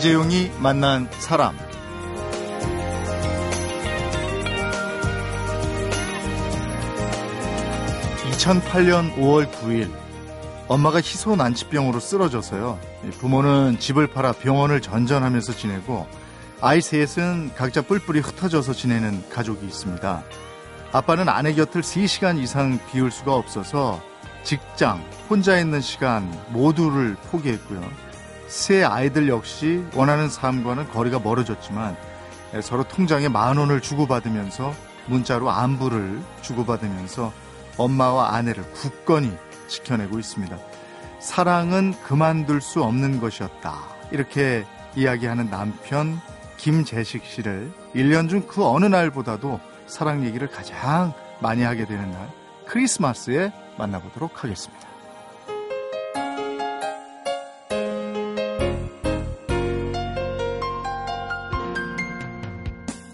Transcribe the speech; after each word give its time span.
이재용이 0.00 0.50
만난 0.58 1.10
사람. 1.18 1.54
(2008년 8.32 9.14
5월 9.16 9.52
9일) 9.52 9.92
엄마가 10.68 11.02
희소 11.02 11.36
난치병으로 11.36 12.00
쓰러져서요. 12.00 12.80
부모는 13.18 13.78
집을 13.78 14.06
팔아 14.06 14.32
병원을 14.32 14.80
전전하면서 14.80 15.52
지내고 15.52 16.06
아이 16.62 16.80
셋은 16.80 17.52
각자 17.54 17.82
뿔뿔이 17.82 18.20
흩어져서 18.20 18.72
지내는 18.72 19.28
가족이 19.28 19.66
있습니다. 19.66 20.22
아빠는 20.92 21.28
아내 21.28 21.52
곁을 21.52 21.82
3시간 21.82 22.38
이상 22.38 22.78
비울 22.90 23.10
수가 23.10 23.34
없어서 23.34 24.00
직장, 24.44 25.04
혼자 25.28 25.58
있는 25.58 25.82
시간 25.82 26.26
모두를 26.48 27.16
포기했고요. 27.30 28.09
세 28.50 28.82
아이들 28.82 29.28
역시 29.28 29.84
원하는 29.94 30.28
삶과는 30.28 30.88
거리가 30.88 31.20
멀어졌지만 31.20 31.96
서로 32.62 32.82
통장에 32.82 33.28
만 33.28 33.56
원을 33.56 33.80
주고받으면서 33.80 34.74
문자로 35.06 35.50
안부를 35.50 36.20
주고받으면서 36.42 37.32
엄마와 37.76 38.34
아내를 38.34 38.64
굳건히 38.72 39.32
지켜내고 39.68 40.18
있습니다. 40.18 40.58
사랑은 41.20 41.94
그만둘 42.02 42.60
수 42.60 42.82
없는 42.82 43.20
것이었다. 43.20 43.76
이렇게 44.10 44.66
이야기하는 44.96 45.48
남편 45.48 46.20
김재식 46.56 47.24
씨를 47.24 47.72
1년 47.94 48.28
중 48.28 48.48
그 48.48 48.66
어느 48.66 48.86
날보다도 48.86 49.60
사랑 49.86 50.24
얘기를 50.24 50.48
가장 50.48 51.12
많이 51.40 51.62
하게 51.62 51.86
되는 51.86 52.10
날 52.10 52.28
크리스마스에 52.66 53.52
만나보도록 53.78 54.42
하겠습니다. 54.42 54.89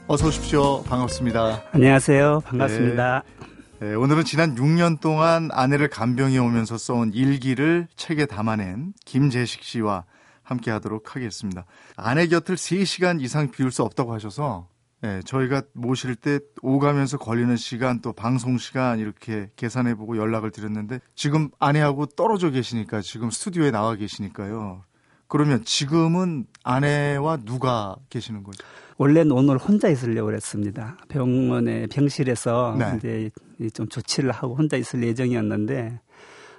어서 0.08 0.28
오십시오. 0.28 0.84
반갑습니다. 0.84 1.64
안녕하세요. 1.72 2.40
반갑습니다. 2.44 3.24
네. 3.80 3.88
네, 3.88 3.94
오늘은 3.94 4.22
지난 4.24 4.54
6년 4.54 5.00
동안 5.00 5.48
아내를 5.52 5.88
간병해 5.88 6.38
오면서 6.38 6.78
써온 6.78 7.12
일기를 7.12 7.88
책에 7.96 8.26
담아낸 8.26 8.94
김재식 9.04 9.64
씨와 9.64 10.04
함께 10.44 10.70
하도록 10.70 11.16
하겠습니다. 11.16 11.64
아내 11.96 12.28
곁을 12.28 12.54
3시간 12.54 13.20
이상 13.20 13.50
비울 13.50 13.72
수 13.72 13.82
없다고 13.82 14.14
하셔서 14.14 14.68
네, 15.02 15.20
저희가 15.24 15.62
모실 15.72 16.14
때 16.14 16.38
오가면서 16.62 17.18
걸리는 17.18 17.56
시간 17.56 18.00
또 18.00 18.12
방송 18.12 18.58
시간 18.58 19.00
이렇게 19.00 19.50
계산해 19.56 19.96
보고 19.96 20.16
연락을 20.16 20.52
드렸는데 20.52 21.00
지금 21.16 21.50
아내하고 21.58 22.06
떨어져 22.06 22.50
계시니까 22.50 23.00
지금 23.00 23.30
스튜디오에 23.30 23.72
나와 23.72 23.96
계시니까요. 23.96 24.84
그러면 25.26 25.64
지금은 25.64 26.46
아내와 26.62 27.38
누가 27.38 27.96
계시는 28.08 28.44
거죠? 28.44 28.64
원래는 28.98 29.32
오늘 29.32 29.58
혼자 29.58 29.88
있으려고 29.88 30.26
그랬습니다. 30.26 30.96
병원에 31.08 31.86
병실에서 31.86 32.76
네. 32.78 33.30
이제 33.58 33.70
좀 33.70 33.88
조치를 33.88 34.30
하고 34.30 34.54
혼자 34.54 34.76
있을 34.76 35.02
예정이었는데 35.02 36.00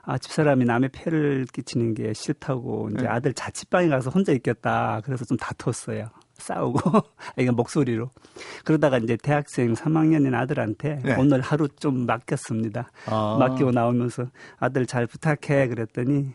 아, 0.03 0.17
집사람이 0.17 0.63
남의 0.65 0.89
폐를 0.93 1.45
끼치는 1.51 1.93
게 1.93 2.13
싫다고 2.13 2.89
이제 2.93 3.03
네. 3.03 3.07
아들 3.09 3.33
자취방에 3.33 3.89
가서 3.89 4.09
혼자 4.09 4.31
있겠다. 4.31 5.01
그래서 5.03 5.25
좀 5.25 5.35
다퉜어요. 5.37 6.09
싸우고 6.35 6.79
이게 7.37 7.51
목소리로 7.51 8.11
그러다가 8.63 8.99
이제 8.99 9.17
대학생 9.17 9.73
3학년인 9.73 10.33
아들한테 10.33 11.01
네. 11.03 11.15
오늘 11.17 11.41
하루 11.41 11.67
좀 11.67 12.05
맡겼습니다. 12.05 12.89
아. 13.07 13.37
맡기고 13.39 13.71
나오면서 13.71 14.27
아들 14.59 14.85
잘 14.85 15.07
부탁해 15.07 15.67
그랬더니 15.67 16.33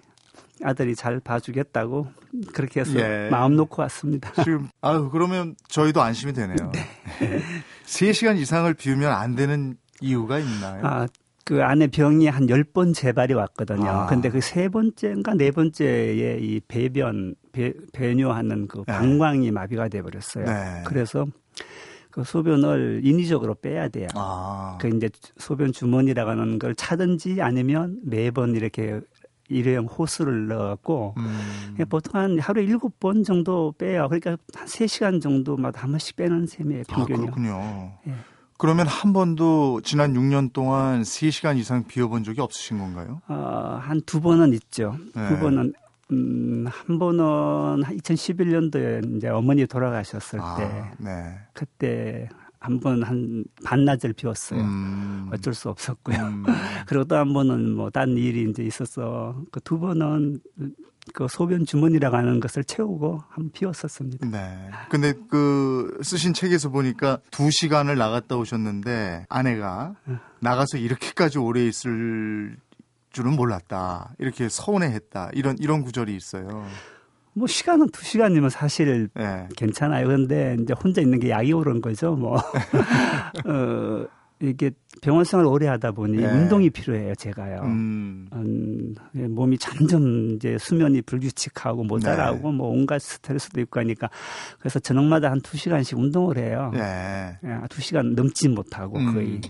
아들이 0.62 0.94
잘 0.94 1.20
봐주겠다고 1.20 2.06
그렇게 2.52 2.80
해서 2.80 2.98
예. 2.98 3.28
마음 3.30 3.56
놓고 3.56 3.82
왔습니다. 3.82 4.32
지금 4.42 4.68
아유 4.80 5.08
그러면 5.12 5.54
저희도 5.68 6.00
안심이 6.02 6.32
되네요. 6.32 6.70
네. 6.72 6.80
3시간 7.86 8.38
이상을 8.38 8.72
비우면 8.74 9.10
안 9.12 9.34
되는 9.34 9.76
이유가 10.00 10.38
있나요? 10.38 10.80
아, 10.84 11.06
그 11.44 11.62
안에 11.62 11.88
병이 11.88 12.26
한 12.28 12.46
10번 12.46 12.94
재발이 12.94 13.34
왔거든요. 13.34 13.88
아. 13.88 14.06
근데 14.06 14.30
그 14.30 14.40
세 14.40 14.68
번째인가 14.68 15.34
네 15.34 15.50
번째에 15.50 16.38
이 16.40 16.60
배변, 16.66 17.34
배, 17.52 17.72
배뇨하는 17.92 18.66
그 18.68 18.78
네. 18.78 18.92
방광이 18.92 19.46
네. 19.46 19.50
마비가 19.50 19.88
돼 19.88 20.02
버렸어요. 20.02 20.44
네. 20.46 20.82
그래서 20.86 21.26
그 22.10 22.24
소변을 22.24 23.00
인위적으로 23.04 23.54
빼야 23.54 23.88
돼요. 23.88 24.06
아. 24.14 24.76
그 24.80 24.88
이제 24.88 25.08
소변 25.38 25.72
주머니라고 25.72 26.30
하는 26.30 26.58
걸 26.58 26.74
차든지 26.74 27.40
아니면 27.40 27.98
매번 28.04 28.54
이렇게 28.54 29.00
일회용 29.48 29.86
호스를 29.86 30.47
넣었고 30.48 31.14
음. 31.19 31.76
보통 31.88 32.20
한 32.20 32.38
하루에 32.38 32.64
일곱 32.64 32.98
번 33.00 33.22
정도 33.25 33.75
빼요. 33.78 34.08
그러니까 34.08 34.36
한 34.54 34.66
세 34.69 34.86
시간 34.86 35.20
정도마다 35.20 35.82
한 35.82 35.91
번씩 35.91 36.16
빼는 36.16 36.47
셈이에요, 36.47 36.82
아, 36.88 36.94
평균이. 36.97 37.19
아, 37.19 37.20
그렇군요. 37.22 37.92
예. 38.06 38.14
그러면 38.58 38.86
한 38.86 39.12
번도 39.12 39.81
지난 39.82 40.14
6년 40.14 40.52
동안 40.52 41.02
3시간 41.02 41.58
이상 41.58 41.84
비워본 41.84 42.22
적이 42.25 42.41
없으신 42.42 42.78
건가요? 42.78 43.20
어, 43.28 43.78
한 43.82 44.00
두 44.06 44.20
번은 44.20 44.52
있죠. 44.54 44.97
네. 45.14 45.28
두 45.28 45.38
번은 45.38 45.72
음, 46.12 46.66
한 46.69 46.98
번은 46.98 47.82
2011년도에 47.82 49.16
이제 49.16 49.28
어머니 49.28 49.66
돌아가셨을 49.66 50.41
아, 50.41 50.56
때 50.56 50.84
네. 50.98 51.38
그때 51.52 52.28
한 52.62 52.78
번 52.80 53.02
한 53.02 53.44
반나절 53.64 54.12
비웠어요. 54.12 54.60
음. 54.60 55.28
어쩔 55.32 55.52
수 55.54 55.68
없었고요. 55.68 56.16
음. 56.18 56.44
그리고 56.86 57.04
또 57.04 57.16
한 57.16 57.32
번은 57.32 57.74
뭐 57.76 57.90
딴 57.90 58.16
일이 58.16 58.48
이제 58.48 58.62
있어서 58.62 59.36
그두 59.50 59.78
번은 59.80 60.40
그 61.14 61.26
소변 61.28 61.66
주머니라고 61.66 62.16
하는 62.16 62.38
것을 62.38 62.62
채우고 62.62 63.22
한번 63.28 63.50
비웠었습니다. 63.52 64.28
네. 64.30 64.70
근데 64.88 65.12
그 65.28 65.98
쓰신 66.02 66.32
책에서 66.32 66.68
보니까 66.70 67.18
두 67.32 67.50
시간을 67.50 67.96
나갔다 67.96 68.36
오셨는데 68.36 69.26
아내가 69.28 69.94
어. 70.06 70.18
나가서 70.40 70.78
이렇게까지 70.78 71.38
오래 71.38 71.64
있을 71.66 72.56
줄은 73.10 73.34
몰랐다. 73.34 74.14
이렇게 74.18 74.48
서운해했다. 74.48 75.30
이런 75.34 75.56
이런 75.58 75.82
구절이 75.82 76.14
있어요. 76.14 76.64
뭐 77.34 77.47
시간은 77.47 77.88
두 77.91 78.04
시간이면 78.04 78.50
사실 78.50 79.09
네. 79.15 79.48
괜찮아요. 79.56 80.06
그런데 80.06 80.56
이제 80.60 80.75
혼자 80.75 81.00
있는 81.00 81.19
게 81.19 81.31
약이 81.31 81.53
오른 81.53 81.81
거죠. 81.81 82.12
뭐 82.15 82.37
어, 83.47 84.06
이게 84.41 84.70
병원 85.00 85.25
생활 85.25 85.47
오래 85.47 85.66
하다 85.69 85.93
보니 85.93 86.19
네. 86.19 86.26
운동이 86.26 86.69
필요해요. 86.70 87.15
제가요. 87.15 87.60
음. 87.62 88.28
음, 88.32 88.94
몸이 89.15 89.56
점점 89.59 90.32
이제 90.34 90.59
수면이 90.59 91.03
불규칙하고 91.03 91.84
모자라고 91.84 92.50
네. 92.50 92.56
뭐 92.56 92.69
온갖 92.69 93.00
스트레스도 93.00 93.60
있고 93.62 93.81
하니까 93.81 94.10
그래서 94.59 94.78
저녁마다 94.78 95.31
한 95.31 95.41
두 95.43 95.56
시간씩 95.56 95.97
운동을 95.99 96.38
해요. 96.38 96.70
네. 96.75 97.38
예, 97.44 97.56
두 97.70 97.81
시간 97.81 98.14
넘지 98.14 98.49
못하고 98.49 98.99
음. 98.99 99.14
거의. 99.14 99.41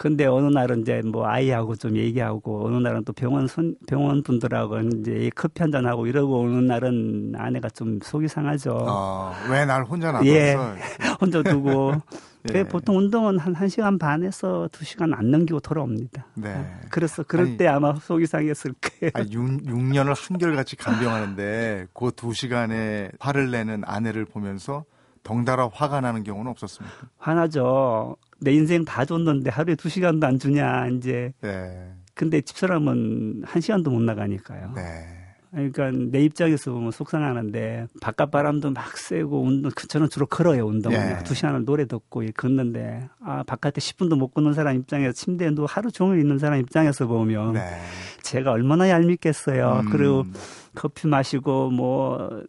근데 0.00 0.24
어느 0.24 0.46
날은 0.46 0.80
이제 0.80 1.02
뭐 1.04 1.26
아이하고 1.26 1.76
좀 1.76 1.94
얘기하고 1.94 2.66
어느 2.66 2.76
날은 2.76 3.04
또 3.04 3.12
병원 3.12 3.46
손, 3.46 3.76
병원 3.86 4.22
분들하고 4.22 4.80
이제 4.80 5.30
커피 5.34 5.60
한잔 5.60 5.84
하고 5.84 6.06
이러고 6.06 6.40
어느 6.40 6.56
날은 6.56 7.34
아내가 7.36 7.68
좀 7.68 7.98
속이 8.02 8.26
상하죠. 8.26 8.78
어, 8.80 9.34
왜날 9.50 9.84
혼자 9.84 10.10
놔둬서? 10.10 10.26
예, 10.26 10.56
혼자 11.20 11.42
두고. 11.42 11.92
예. 12.54 12.64
보통 12.64 12.96
운동은 12.96 13.38
한 13.38 13.52
1시간 13.52 14.00
반에서 14.00 14.70
2시간 14.72 15.12
안 15.12 15.30
넘기고 15.30 15.60
돌아옵니다. 15.60 16.24
네. 16.32 16.66
그래서 16.88 17.22
그럴 17.22 17.48
아니, 17.48 17.56
때 17.58 17.66
아마 17.66 17.92
속이 17.92 18.24
상했을 18.24 18.72
거예요. 18.80 19.10
아니, 19.12 19.30
6, 19.30 19.66
6년을 19.66 20.14
한결같이 20.16 20.76
간병하는데 20.76 21.88
그 21.92 22.06
2시간에 22.06 23.10
화를 23.20 23.50
내는 23.50 23.82
아내를 23.84 24.24
보면서 24.24 24.86
덩달아 25.24 25.68
화가 25.70 26.00
나는 26.00 26.22
경우는 26.22 26.50
없었습니까? 26.52 26.96
화나죠. 27.18 28.16
내 28.40 28.52
인생 28.52 28.84
다 28.84 29.04
줬는데 29.04 29.50
하루에 29.50 29.74
두 29.74 29.88
시간도 29.88 30.26
안 30.26 30.38
주냐, 30.38 30.88
이제. 30.88 31.32
네. 31.40 31.92
근데 32.14 32.40
집사람은 32.40 33.42
한 33.44 33.60
시간도 33.60 33.90
못 33.90 34.02
나가니까요. 34.02 34.72
네. 34.74 34.82
그러니까 35.50 35.90
내 35.90 36.22
입장에서 36.22 36.70
보면 36.70 36.92
속상하는데 36.92 37.86
바깥 38.00 38.30
바람도 38.30 38.70
막 38.70 38.96
쐬고 38.96 39.42
운동 39.42 39.72
저는 39.72 40.08
주로 40.08 40.24
걸어요 40.26 40.64
운동을 40.66 40.96
예. 40.96 41.24
두 41.24 41.34
시간을 41.34 41.64
노래 41.64 41.86
듣고 41.86 42.22
걷는데 42.36 43.08
아 43.20 43.42
바깥에 43.42 43.80
10분도 43.80 44.16
못 44.16 44.28
걷는 44.28 44.52
사람 44.52 44.76
입장에서 44.76 45.10
침대에 45.10 45.50
누워 45.50 45.66
하루 45.68 45.90
종일 45.90 46.20
있는 46.20 46.38
사람 46.38 46.60
입장에서 46.60 47.08
보면 47.08 47.54
네. 47.54 47.80
제가 48.22 48.52
얼마나 48.52 48.88
얄밉겠어요. 48.90 49.80
음. 49.86 49.90
그리고 49.90 50.24
커피 50.76 51.08
마시고 51.08 51.70
뭐 51.70 52.44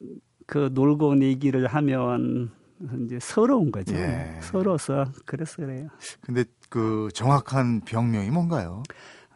그 0.51 0.69
놀고 0.73 1.15
내기를 1.15 1.65
하면 1.65 2.51
이제 3.05 3.19
서러운 3.19 3.71
거죠. 3.71 3.95
예. 3.95 4.37
서러워서 4.41 5.05
그래서 5.25 5.57
그래요. 5.57 5.87
근데 6.21 6.43
그 6.69 7.09
정확한 7.13 7.81
병명이 7.81 8.29
뭔가요? 8.29 8.83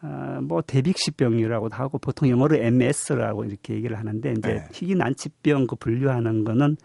아, 0.02 0.40
뭐 0.42 0.62
데빅씨병이라고도 0.62 1.74
하고 1.74 1.98
보통 1.98 2.28
영어로 2.28 2.56
MS라고 2.56 3.44
이렇게 3.44 3.74
얘기를 3.74 3.98
하는데 3.98 4.32
이제 4.32 4.54
네. 4.54 4.68
희귀 4.72 4.94
난치병 4.94 5.66
그 5.66 5.76
분류하는 5.76 6.44
거는 6.44 6.76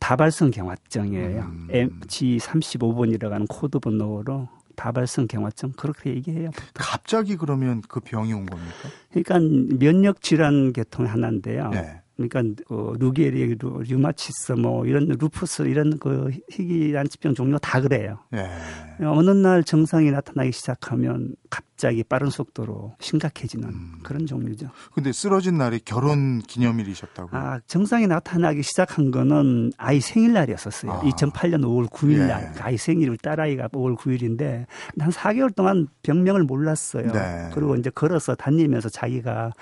다발성 0.00 0.50
경화증이에요. 0.50 1.40
음. 1.42 2.00
G35번이라고 2.06 3.30
하는 3.30 3.46
코드 3.46 3.78
번호로 3.78 4.48
다발성 4.74 5.26
경화증 5.26 5.72
그렇게 5.72 6.10
얘기해요. 6.10 6.50
보통. 6.50 6.68
갑자기 6.74 7.36
그러면 7.36 7.82
그 7.88 8.00
병이 8.00 8.32
온 8.32 8.46
겁니까? 8.46 8.88
그러니까 9.10 9.38
면역 9.78 10.20
질환 10.20 10.72
계통의 10.72 11.10
하나인데요. 11.10 11.70
네. 11.70 12.02
그러니까 12.16 12.42
어, 12.70 12.94
루게리, 12.98 13.56
류마치스, 13.86 14.52
뭐 14.52 14.86
이런 14.86 15.06
루푸스 15.06 15.62
이런 15.62 15.98
그 15.98 16.30
희귀 16.50 16.96
안치병 16.96 17.34
종류 17.34 17.58
다 17.60 17.80
그래요. 17.80 18.18
예. 18.34 19.04
어느 19.04 19.30
날 19.30 19.62
증상이 19.62 20.10
나타나기 20.10 20.52
시작하면 20.52 21.34
갑 21.50 21.65
자기 21.76 22.02
빠른 22.02 22.30
속도로 22.30 22.96
심각해지는 23.00 23.68
음. 23.68 23.92
그런 24.02 24.26
종류죠. 24.26 24.68
근데 24.94 25.12
쓰러진 25.12 25.58
날이 25.58 25.78
결혼 25.84 26.40
기념일이셨다고? 26.40 27.36
아, 27.36 27.60
증상이 27.66 28.06
나타나기 28.06 28.62
시작한 28.62 29.10
거는 29.10 29.72
아이 29.76 30.00
생일날이었었어요. 30.00 30.92
아. 30.92 31.00
2008년 31.00 31.62
5월 31.62 31.88
9일 31.90 32.26
날. 32.26 32.52
예. 32.56 32.60
아이 32.60 32.76
생일을 32.76 33.18
딸아이가 33.18 33.68
5월 33.68 33.96
9일인데 33.96 34.66
한 34.98 35.10
4개월 35.10 35.54
동안 35.54 35.88
병명을 36.02 36.44
몰랐어요. 36.44 37.12
네. 37.12 37.50
그리고 37.54 37.76
이제 37.76 37.90
걸어서 37.90 38.34
다니면서 38.34 38.88
자기가 38.88 39.52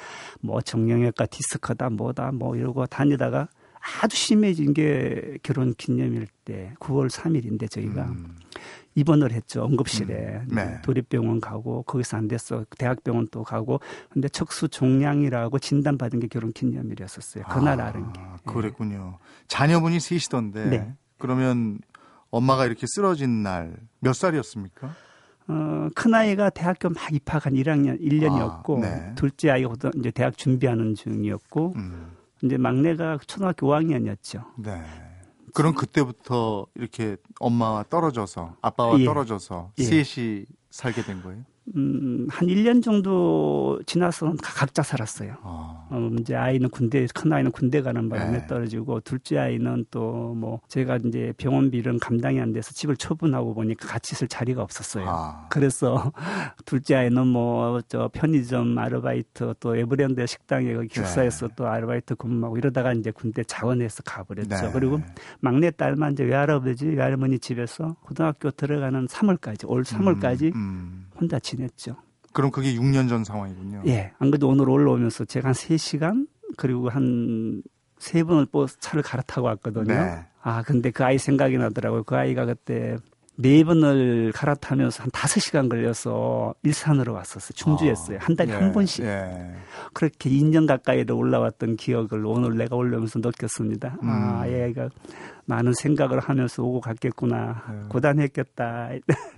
뭐 0.41 0.61
정형외과 0.61 1.27
디스크다 1.27 1.91
뭐다 1.91 2.33
뭐 2.33 2.57
이러고 2.57 2.87
다니다가 2.87 3.49
아주 4.01 4.17
심해진 4.17 4.73
게 4.73 5.39
결혼 5.43 5.75
기념일 5.75 6.27
때 6.45 6.73
9월 6.81 7.11
3일인데 7.11 7.71
저희가 7.71 8.05
음. 8.05 8.37
입원을 8.95 9.33
했죠 9.33 9.67
응급실에 9.67 10.15
음. 10.15 10.55
네. 10.55 10.81
도립병원 10.83 11.41
가고 11.41 11.83
거기서 11.83 12.17
안 12.17 12.29
됐어 12.29 12.65
대학병원 12.79 13.29
또 13.31 13.43
가고 13.43 13.81
근데 14.11 14.29
척수 14.29 14.69
종양이라고 14.69 15.59
진단 15.59 15.99
받은 15.99 16.21
게 16.21 16.29
결혼 16.29 16.53
기념일이었었어요 16.53 17.45
그날 17.45 17.81
아, 17.81 17.87
알은 17.89 18.13
게 18.13 18.21
예. 18.21 18.53
그랬군요 18.53 19.19
자녀분이 19.49 20.01
셋이던데 20.01 20.65
네. 20.67 20.95
그러면 21.19 21.79
엄마가 22.31 22.67
이렇게 22.67 22.87
쓰러진 22.89 23.43
날 23.43 23.77
몇 24.05 24.13
살이었습니까? 24.15 24.95
어, 25.49 25.89
큰아이가 25.95 26.51
대학교 26.51 26.91
막 26.91 27.13
입학한 27.13 27.55
1학년, 27.55 28.01
1년이었고, 28.01 28.79
아, 28.79 28.81
네. 28.81 29.13
둘째 29.15 29.51
아이가 29.51 29.75
이제 29.97 30.11
대학 30.11 30.37
준비하는 30.37 30.95
중이었고, 30.95 31.73
음. 31.77 32.13
이제 32.43 32.57
막내가 32.57 33.19
초등학교 33.27 33.69
5학년이었죠. 33.69 34.45
네. 34.59 34.83
그럼 35.55 35.75
그때부터 35.75 36.67
이렇게 36.75 37.17
엄마와 37.39 37.85
떨어져서 37.85 38.57
아빠와 38.61 38.99
예. 39.01 39.05
떨어져서 39.05 39.71
예. 39.79 39.83
셋이 39.85 40.47
살게 40.71 41.03
된 41.03 41.23
거예요? 41.23 41.45
음, 41.77 42.27
한 42.31 42.49
1년 42.49 42.83
정도 42.83 43.81
지나서 43.87 44.35
각자 44.43 44.83
살았어요. 44.83 45.37
아. 45.43 45.87
어, 45.91 46.11
이제 46.21 46.35
아이는 46.35 46.69
군대, 46.69 47.07
큰 47.15 47.33
아이는 47.33 47.51
군대 47.53 47.81
가는 47.81 48.09
바람에 48.09 48.39
네. 48.39 48.47
떨어지고, 48.47 49.01
둘째 49.01 49.39
아이는 49.39 49.87
또 49.91 50.35
뭐, 50.35 50.61
제가 50.69 50.99
이제 51.05 51.33
병원비는 51.39 52.01
감당이 52.01 52.39
안 52.41 52.53
돼서 52.53 52.73
집을 52.73 52.97
처분하고 52.97 53.55
보니까 53.55 53.89
같이 53.89 54.15
있을 54.15 54.29
자리가 54.29 54.63
없었어요. 54.63 55.07
아. 55.09 55.47
그래서 55.49 56.13
둘째 56.67 56.97
아이는 56.97 57.27
뭐, 57.27 57.81
저 57.89 58.11
편의점 58.13 58.77
아르바이트 58.77 59.55
또 59.59 59.77
에브랜드 59.77 60.27
식당에 60.27 60.75
기숙사에서 60.87 61.49
네. 61.49 61.55
또 61.57 61.67
아르바이트 61.67 62.17
근무하고 62.17 62.59
이러다가 62.59 62.93
이제 62.93 63.11
군대 63.11 63.43
자원해서 63.43 64.03
가버렸죠. 64.03 64.49
네. 64.49 64.71
그리고 64.73 65.01
막내 65.41 65.71
딸만 65.71 66.13
이제 66.13 66.25
외할아버지, 66.25 66.89
외할머니 66.89 67.39
집에서 67.39 67.97
고등학교 68.03 68.51
들어가는 68.51 69.07
3월까지, 69.07 69.65
올 69.67 69.83
3월까지 69.83 70.55
음, 70.55 70.57
음. 70.57 71.07
혼자 71.21 71.39
지냈죠. 71.39 71.97
그럼 72.33 72.51
그게 72.51 72.75
6년 72.75 73.09
전 73.09 73.25
상황이군요. 73.25 73.83
예. 73.87 74.13
안 74.19 74.31
그래도 74.31 74.49
오늘 74.49 74.69
올라오면서 74.69 75.25
제가 75.25 75.49
한 75.49 75.55
3시간 75.55 76.27
그리고 76.57 76.89
한 76.89 77.63
세 77.99 78.23
번을 78.23 78.47
버스 78.47 78.79
차를 78.81 79.03
갈아타고 79.03 79.47
왔거든요. 79.47 79.85
네. 79.85 80.27
아, 80.43 80.63
근데 80.63 80.91
그 80.91 81.05
아이 81.05 81.17
생각이 81.17 81.57
나더라고요. 81.57 82.03
그 82.05 82.17
아이가 82.17 82.45
그때 82.45 82.97
네 83.37 83.65
번을 83.65 84.31
갈아타면서 84.33 85.05
한 85.05 85.11
다섯 85.11 85.41
시간 85.41 85.69
걸려서 85.69 86.55
일산으로 86.63 87.15
왔었어요. 87.15 87.53
충주였어요. 87.55 88.19
한 88.21 88.37
달에 88.37 88.53
예, 88.53 88.57
한 88.57 88.73
번씩. 88.73 89.05
예. 89.05 89.55
그렇게 89.95 90.29
2년 90.29 90.67
가까이로 90.69 91.17
올라왔던 91.17 91.77
기억을 91.77 92.27
오늘 92.27 92.57
내가 92.57 92.77
올라오면서 92.77 93.21
느꼈습니다. 93.21 93.97
음. 94.03 94.09
아, 94.09 94.47
얘가 94.49 94.89
많은 95.47 95.73
생각을 95.75 96.21
하면서 96.21 96.63
오고 96.63 96.81
갔겠구나. 96.81 97.65
네. 97.69 97.89
고단했겠다. 97.89 98.89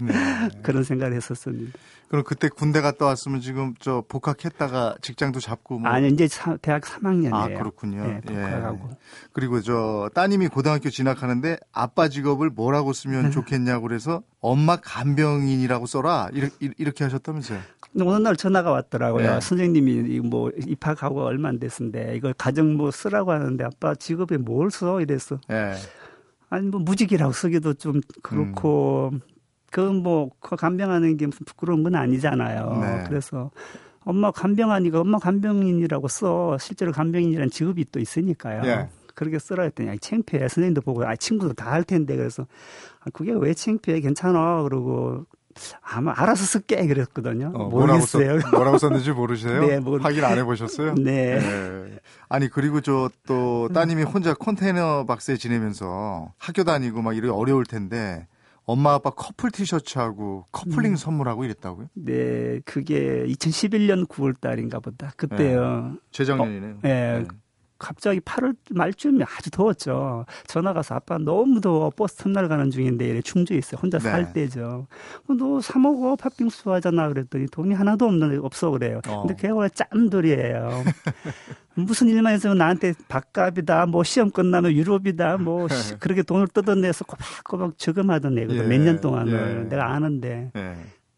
네. 0.00 0.12
그런 0.62 0.84
생각을 0.84 1.16
했었습니다. 1.16 1.78
그럼 2.08 2.22
그때 2.24 2.48
군대 2.48 2.80
갔다 2.80 3.06
왔으면 3.06 3.40
지금 3.40 3.74
저 3.80 4.04
복학했다가 4.08 4.96
직장도 5.00 5.40
잡고 5.40 5.80
뭐 5.80 5.90
아니 5.90 6.08
이제 6.08 6.28
사, 6.28 6.56
대학 6.58 6.82
3학년이에요. 6.82 7.34
아 7.34 7.48
그렇군요. 7.48 8.06
네, 8.06 8.20
복학하고. 8.20 8.88
예. 8.92 8.96
그리고 9.32 9.60
저 9.60 10.08
따님이 10.14 10.46
고등학교 10.48 10.88
진학하는데 10.88 11.58
아빠 11.72 12.08
직업을 12.08 12.50
뭐라고 12.50 12.92
쓰면 12.92 13.32
좋겠냐고 13.32 13.88
그래서 13.88 14.22
엄마 14.40 14.76
간병인이라고 14.76 15.86
써라 15.86 16.28
이렇게, 16.32 16.70
이렇게 16.78 17.02
하셨다면서요? 17.02 17.58
어느 18.00 18.22
날 18.22 18.36
전화가 18.36 18.70
왔더라고요. 18.70 19.34
네. 19.34 19.40
선생님이 19.40 20.20
뭐 20.20 20.50
입학하고 20.66 21.24
얼마 21.24 21.48
안 21.48 21.58
됐는데 21.58 22.14
이걸 22.16 22.34
가정부 22.34 22.90
쓰라고 22.90 23.32
하는데 23.32 23.64
아빠 23.64 23.94
직업에 23.94 24.36
뭘 24.36 24.70
써? 24.70 25.00
이랬어. 25.00 25.40
네. 25.48 25.72
아니 26.48 26.68
뭐 26.68 26.80
무직이라고 26.80 27.32
쓰기도 27.32 27.74
좀 27.74 28.00
그렇고 28.22 29.10
음. 29.12 30.02
뭐 30.02 30.30
간병하는 30.40 31.16
게 31.16 31.26
무슨 31.26 31.44
부끄러운 31.44 31.82
건 31.82 31.94
아니잖아요. 31.96 32.78
네. 32.80 33.04
그래서 33.08 33.50
엄마 34.04 34.30
간병하니까 34.30 35.00
엄마 35.00 35.18
간병인이라고 35.18 36.08
써. 36.08 36.56
실제로 36.58 36.92
간병인이라는 36.92 37.50
직업이 37.50 37.84
또 37.90 37.98
있으니까요. 38.00 38.62
네. 38.62 38.88
그렇게 39.14 39.38
쓰라 39.38 39.64
했더니 39.64 39.90
아이 39.90 39.98
창피해. 39.98 40.42
선생님도 40.48 40.82
보고 40.82 41.04
아 41.06 41.16
친구도 41.16 41.54
다 41.54 41.70
할 41.72 41.82
텐데 41.84 42.16
그래서 42.16 42.46
아, 43.00 43.10
그게 43.12 43.32
왜 43.32 43.52
창피해? 43.52 44.00
괜찮아. 44.00 44.62
그러고 44.62 45.24
아마 45.82 46.12
알아서 46.16 46.44
쓸게 46.44 46.86
그랬거든요. 46.86 47.52
어, 47.54 47.68
모르겠어요. 47.68 48.26
뭐라고, 48.26 48.40
써, 48.40 48.56
뭐라고 48.56 48.78
썼는지 48.78 49.12
모르세요? 49.12 49.60
네, 49.66 49.78
모르... 49.80 50.02
확인 50.02 50.24
안 50.24 50.38
해보셨어요? 50.38 50.94
네. 51.02 51.38
네. 51.38 51.98
아니 52.28 52.48
그리고 52.48 52.80
저 52.80 53.08
또 53.26 53.68
따님이 53.72 54.02
혼자 54.04 54.34
컨테이너 54.34 55.04
박스에 55.06 55.36
지내면서 55.36 56.32
학교 56.38 56.64
다니고 56.64 57.02
막 57.02 57.16
이렇게 57.16 57.32
어려울 57.32 57.64
텐데 57.64 58.26
엄마 58.64 58.94
아빠 58.94 59.10
커플 59.10 59.50
티셔츠하고 59.50 60.46
커플링 60.50 60.92
음. 60.92 60.96
선물하고 60.96 61.44
이랬다고요? 61.44 61.88
네, 61.94 62.60
그게 62.64 63.24
2011년 63.26 64.08
9월 64.08 64.40
달인가 64.40 64.80
보다. 64.80 65.12
그때요. 65.16 65.90
네. 65.92 66.00
재작년이네요. 66.10 66.72
어, 66.72 66.78
네. 66.82 67.18
네. 67.20 67.24
갑자기 67.78 68.20
8월 68.20 68.56
말쯤에 68.70 69.24
아주 69.24 69.50
더웠죠. 69.50 70.24
전화 70.46 70.72
가서 70.72 70.94
아빠 70.94 71.18
너무 71.18 71.60
더워 71.60 71.90
버스 71.90 72.16
터미널 72.16 72.48
가는 72.48 72.70
중인데 72.70 73.06
이래 73.08 73.20
충주에 73.20 73.58
있어요. 73.58 73.78
혼자 73.82 73.98
네. 73.98 74.10
살 74.10 74.32
때죠. 74.32 74.86
너 75.28 75.60
사 75.60 75.78
먹어 75.78 76.16
팥빙수 76.16 76.72
하잖아 76.72 77.08
그랬더니 77.08 77.46
돈이 77.46 77.74
하나도 77.74 78.06
없는 78.06 78.40
없어 78.44 78.70
그래요. 78.70 79.00
어. 79.08 79.22
근데 79.22 79.34
걔가 79.40 79.54
원래 79.54 79.68
짬돌이에요. 79.70 80.84
무슨 81.74 82.08
일만 82.08 82.34
있으면 82.36 82.56
나한테 82.58 82.94
밥값이다, 83.08 83.86
뭐 83.86 84.02
시험 84.02 84.30
끝나면 84.30 84.72
유럽이다, 84.72 85.36
뭐 85.38 85.66
그렇게 86.00 86.22
돈을 86.22 86.48
뜯어내서 86.48 87.04
꼬박꼬박 87.04 87.78
저금하던 87.78 88.38
애거든. 88.38 88.64
예. 88.64 88.66
몇년 88.66 89.00
동안을 89.00 89.64
예. 89.64 89.68
내가 89.68 89.92
아는데. 89.92 90.50
예. 90.56 90.74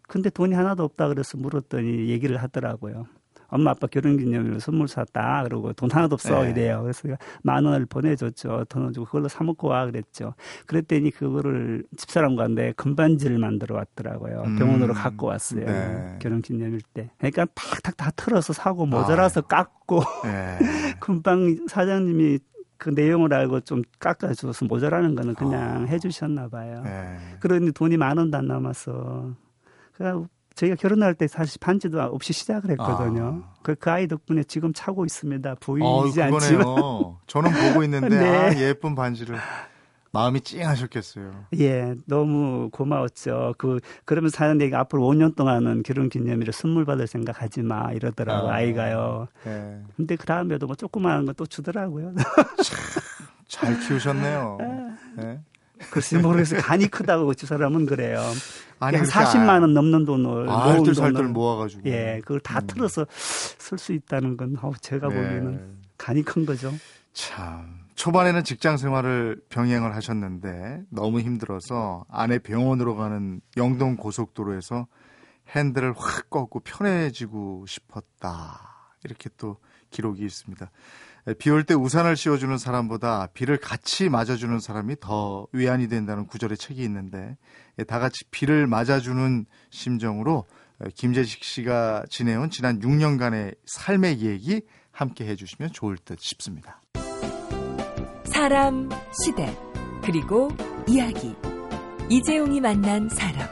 근데 0.09 0.31
돈이 0.31 0.55
하나도 0.55 0.83
없다 0.85 1.09
그래서 1.09 1.37
물었더니 1.37 2.09
얘기를 2.09 2.43
하더라고요. 2.43 3.07
엄마 3.49 3.71
아빠 3.71 3.87
결혼기념일 3.87 4.61
선물 4.61 4.88
샀다. 4.88 5.43
그러고 5.45 5.73
돈 5.73 5.90
하나도 5.90 6.14
없어. 6.14 6.43
네. 6.43 6.50
이래요. 6.50 6.83
그래서 6.83 7.09
만 7.43 7.64
원을 7.64 7.87
보내줬죠. 7.87 8.67
돈을 8.69 8.93
주고 8.93 9.07
그걸로 9.07 9.28
사 9.28 9.43
먹고 9.45 9.69
와. 9.69 9.87
그랬죠. 9.87 10.35
그랬더니 10.67 11.11
그거를 11.11 11.85
집사람과 11.97 12.49
내 12.49 12.73
금반지를 12.73 13.38
만들어 13.38 13.76
왔더라고요. 13.76 14.43
음. 14.45 14.59
병원으로 14.59 14.93
갖고 14.93 15.28
왔어요. 15.28 15.64
네. 15.64 16.19
결혼기념일 16.21 16.81
때. 16.93 17.11
그러니까 17.17 17.47
팍탁 17.55 17.97
다 17.97 18.11
털어서 18.14 18.52
사고 18.52 18.85
모자라서 18.85 19.40
아. 19.40 19.47
깎고 19.47 20.02
네. 20.25 20.59
금방 21.00 21.67
사장님이 21.69 22.40
그 22.76 22.90
내용을 22.90 23.33
알고 23.35 23.61
좀 23.61 23.83
깎아줘서 23.99 24.67
모자라는 24.67 25.14
거는 25.14 25.35
그냥 25.35 25.83
어. 25.83 25.87
해주셨나 25.87 26.49
봐요. 26.49 26.83
네. 26.85 27.17
그러니 27.40 27.73
돈이 27.73 27.97
만 27.97 28.19
원도 28.19 28.37
안 28.37 28.47
남았어. 28.47 29.33
그러니까 29.95 30.28
저희가 30.59 30.75
결혼할 30.77 31.15
때 31.15 31.29
사실 31.29 31.59
반지도 31.61 32.00
없이 32.03 32.33
시작을 32.33 32.71
했거든요. 32.73 33.43
아. 33.45 33.55
그, 33.62 33.77
그 33.77 33.91
아이 33.91 34.09
덕분에 34.09 34.43
지금 34.45 34.73
차고 34.73 35.05
있습니다. 35.05 35.55
보이지 35.61 36.21
어, 36.21 36.25
않지만. 36.25 36.65
저는 37.29 37.50
보고 37.53 37.85
있는데 37.85 38.09
네. 38.19 38.29
아, 38.29 38.55
예쁜 38.57 38.95
반지를 38.97 39.37
마음이 40.11 40.41
찡하셨겠어요. 40.41 41.31
예, 41.61 41.95
너무 42.07 42.71
고마웠죠. 42.73 43.55
그 43.59 43.79
그러면 44.05 44.31
사연 44.31 44.61
얘기 44.61 44.75
앞으로 44.75 45.03
5년 45.05 45.37
동안은 45.37 45.83
결혼 45.85 46.09
기념일에 46.09 46.50
선물 46.50 46.85
받을 46.85 47.07
생각 47.07 47.41
하지 47.41 47.62
마 47.62 47.93
이러더라고 47.93 48.50
아, 48.50 48.61
이가요 48.62 49.29
네. 49.45 49.81
근데 49.97 50.17
그 50.17 50.27
다음에도 50.27 50.67
뭐 50.67 50.75
조그마한 50.75 51.27
거 51.27 51.33
또 51.35 51.47
주더라고요. 51.47 52.15
잘 53.47 53.79
키우셨네요. 53.81 54.59
네. 55.19 55.41
글쎄 55.91 56.19
모르겠어요. 56.19 56.61
간이 56.62 56.88
크다고 56.88 57.27
그 57.27 57.47
사람은 57.47 57.87
그래요. 57.87 58.21
아니, 58.80 58.97
한 58.97 59.06
40만 59.06 59.61
원 59.61 59.75
넘는 59.75 60.04
돈을 60.04 60.49
아, 60.49 60.76
돈을 60.76 61.28
모아가지고 61.28 61.82
예, 61.87 62.20
그걸 62.23 62.40
다 62.40 62.61
음. 62.61 62.66
틀어서 62.66 63.06
쓸 63.11 63.78
수 63.78 63.92
있다는 63.92 64.37
건 64.37 64.56
어, 64.62 64.73
제가 64.80 65.08
네. 65.08 65.14
보기에는 65.14 65.78
간이 65.97 66.23
큰 66.23 66.47
거죠. 66.47 66.73
참 67.12 67.80
초반에는 67.97 68.44
직장 68.44 68.76
생활을 68.76 69.40
병행을 69.49 69.94
하셨는데 69.97 70.82
너무 70.90 71.20
힘들어서 71.20 72.04
아내 72.08 72.38
병원으로 72.38 72.94
가는 72.94 73.40
영동 73.56 73.97
고속도로에서 73.97 74.87
핸들을 75.56 75.94
확 75.97 76.30
꺾고 76.30 76.61
편해지고 76.61 77.64
싶었다 77.66 78.68
이렇게 79.05 79.31
또 79.37 79.57
기록이 79.90 80.25
있습니다. 80.25 80.71
비 81.38 81.50
올 81.50 81.64
때 81.64 81.75
우산을 81.75 82.17
씌워주는 82.17 82.57
사람보다 82.57 83.28
비를 83.35 83.59
같이 83.59 84.09
맞아주는 84.09 84.59
사람이 84.61 84.97
더 85.00 85.47
위안이 85.52 85.88
된다는 85.88 86.26
구절의 86.26 86.57
책이 86.57 86.83
있는데 86.85 87.37
다 87.87 87.99
같이 87.99 88.25
비를 88.31 88.67
맞아주는 88.67 89.45
심정으로 89.71 90.47
김재식 90.95 91.45
씨가 91.45 92.05
지내온 92.09 92.50
지난 92.50 92.81
6년간의 92.81 93.57
삶의 93.67 94.21
얘기 94.21 94.62
함께 94.90 95.26
해주시면 95.26 95.73
좋을 95.73 95.99
듯 95.99 96.19
싶습니다. 96.21 96.81
사람, 98.25 98.88
시대, 99.23 99.55
그리고 100.02 100.49
이야기. 100.88 101.35
이재용이 102.09 102.61
만난 102.61 103.09
사람. 103.11 103.47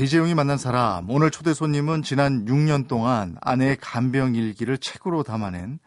이재용이 0.00 0.34
만난 0.34 0.58
사람. 0.58 1.08
오늘 1.08 1.30
초대 1.30 1.54
손님은 1.54 2.02
지난 2.02 2.46
6년 2.46 2.88
동안 2.88 3.36
아내의 3.40 3.76
간병 3.80 4.34
일기를 4.34 4.76
책으로 4.78 5.22
담아낸 5.22 5.78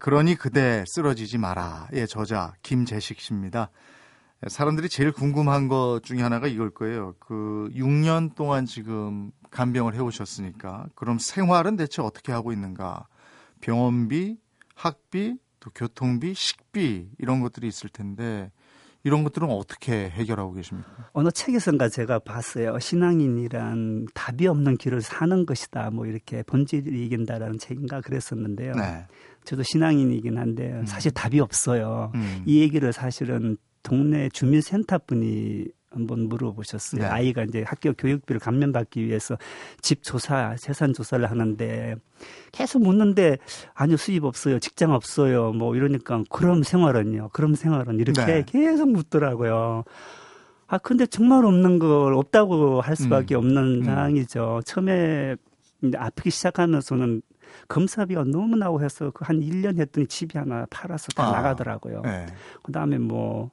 그러니 0.00 0.36
그대 0.36 0.84
쓰러지지 0.86 1.36
마라의 1.38 2.08
저자 2.08 2.54
김재식 2.62 3.20
씨입니다. 3.20 3.70
사람들이 4.48 4.88
제일 4.88 5.12
궁금한 5.12 5.68
것 5.68 6.00
중에 6.02 6.22
하나가 6.22 6.46
이걸 6.46 6.70
거예요. 6.70 7.14
그 7.18 7.70
6년 7.74 8.34
동안 8.34 8.64
지금 8.64 9.30
간병을 9.50 9.94
해오셨으니까 9.94 10.86
그럼 10.94 11.18
생활은 11.18 11.76
대체 11.76 12.00
어떻게 12.02 12.32
하고 12.32 12.52
있는가? 12.52 13.06
병원비, 13.60 14.38
학비, 14.74 15.36
또 15.60 15.70
교통비, 15.74 16.32
식비 16.34 17.10
이런 17.18 17.40
것들이 17.40 17.68
있을 17.68 17.90
텐데 17.90 18.50
이런 19.06 19.22
것들은 19.22 19.48
어떻게 19.48 20.10
해결하고 20.10 20.54
계십니까? 20.54 20.90
어느 21.12 21.30
책에선가 21.30 21.90
제가 21.90 22.18
봤어요. 22.18 22.76
신앙인이란 22.80 24.08
답이 24.14 24.48
없는 24.48 24.78
길을 24.78 25.00
사는 25.00 25.46
것이다. 25.46 25.90
뭐 25.90 26.06
이렇게 26.06 26.42
본질이 26.42 27.06
이긴다라는 27.06 27.58
책인가 27.58 28.00
그랬었는데요. 28.00 28.72
네. 28.74 29.06
저도 29.44 29.62
신앙인이긴 29.62 30.36
한데 30.38 30.72
음. 30.72 30.86
사실 30.86 31.12
답이 31.12 31.38
없어요. 31.38 32.10
음. 32.16 32.42
이 32.46 32.60
얘기를 32.60 32.92
사실은 32.92 33.56
동네 33.84 34.28
주민센터 34.28 34.98
분이 35.06 35.66
한번 35.96 36.28
물어보셨어요. 36.28 37.02
네. 37.02 37.08
아이가 37.08 37.42
이제 37.44 37.64
학교 37.66 37.92
교육비를 37.94 38.38
감면받기 38.38 39.04
위해서 39.04 39.36
집 39.80 40.02
조사, 40.02 40.54
재산 40.56 40.92
조사를 40.92 41.28
하는데 41.28 41.96
계속 42.52 42.82
묻는데 42.82 43.38
아니요 43.74 43.96
수입 43.96 44.24
없어요, 44.24 44.58
직장 44.58 44.92
없어요, 44.92 45.52
뭐 45.52 45.74
이러니까 45.74 46.22
그럼 46.30 46.62
생활은요, 46.62 47.30
그럼 47.32 47.54
생활은 47.54 47.98
이렇게 47.98 48.24
네. 48.24 48.44
계속 48.44 48.90
묻더라고요. 48.90 49.84
아 50.68 50.78
근데 50.78 51.06
정말 51.06 51.44
없는 51.44 51.78
걸 51.78 52.14
없다고 52.14 52.80
할 52.80 52.96
수밖에 52.96 53.34
음. 53.34 53.38
없는 53.38 53.62
음. 53.80 53.84
상황이죠. 53.84 54.60
처음에 54.64 55.36
이제 55.82 55.96
아프기 55.96 56.30
시작하면서는 56.30 57.22
검사비가 57.68 58.24
너무 58.24 58.56
나고 58.56 58.82
해서 58.82 59.10
그 59.10 59.24
한 59.24 59.40
1년 59.40 59.78
했더니 59.78 60.06
집이 60.06 60.36
하나 60.36 60.66
팔아서 60.70 61.08
다 61.14 61.28
아. 61.28 61.32
나가더라고요. 61.32 62.02
네. 62.02 62.26
그 62.62 62.72
다음에 62.72 62.98
뭐 62.98 63.50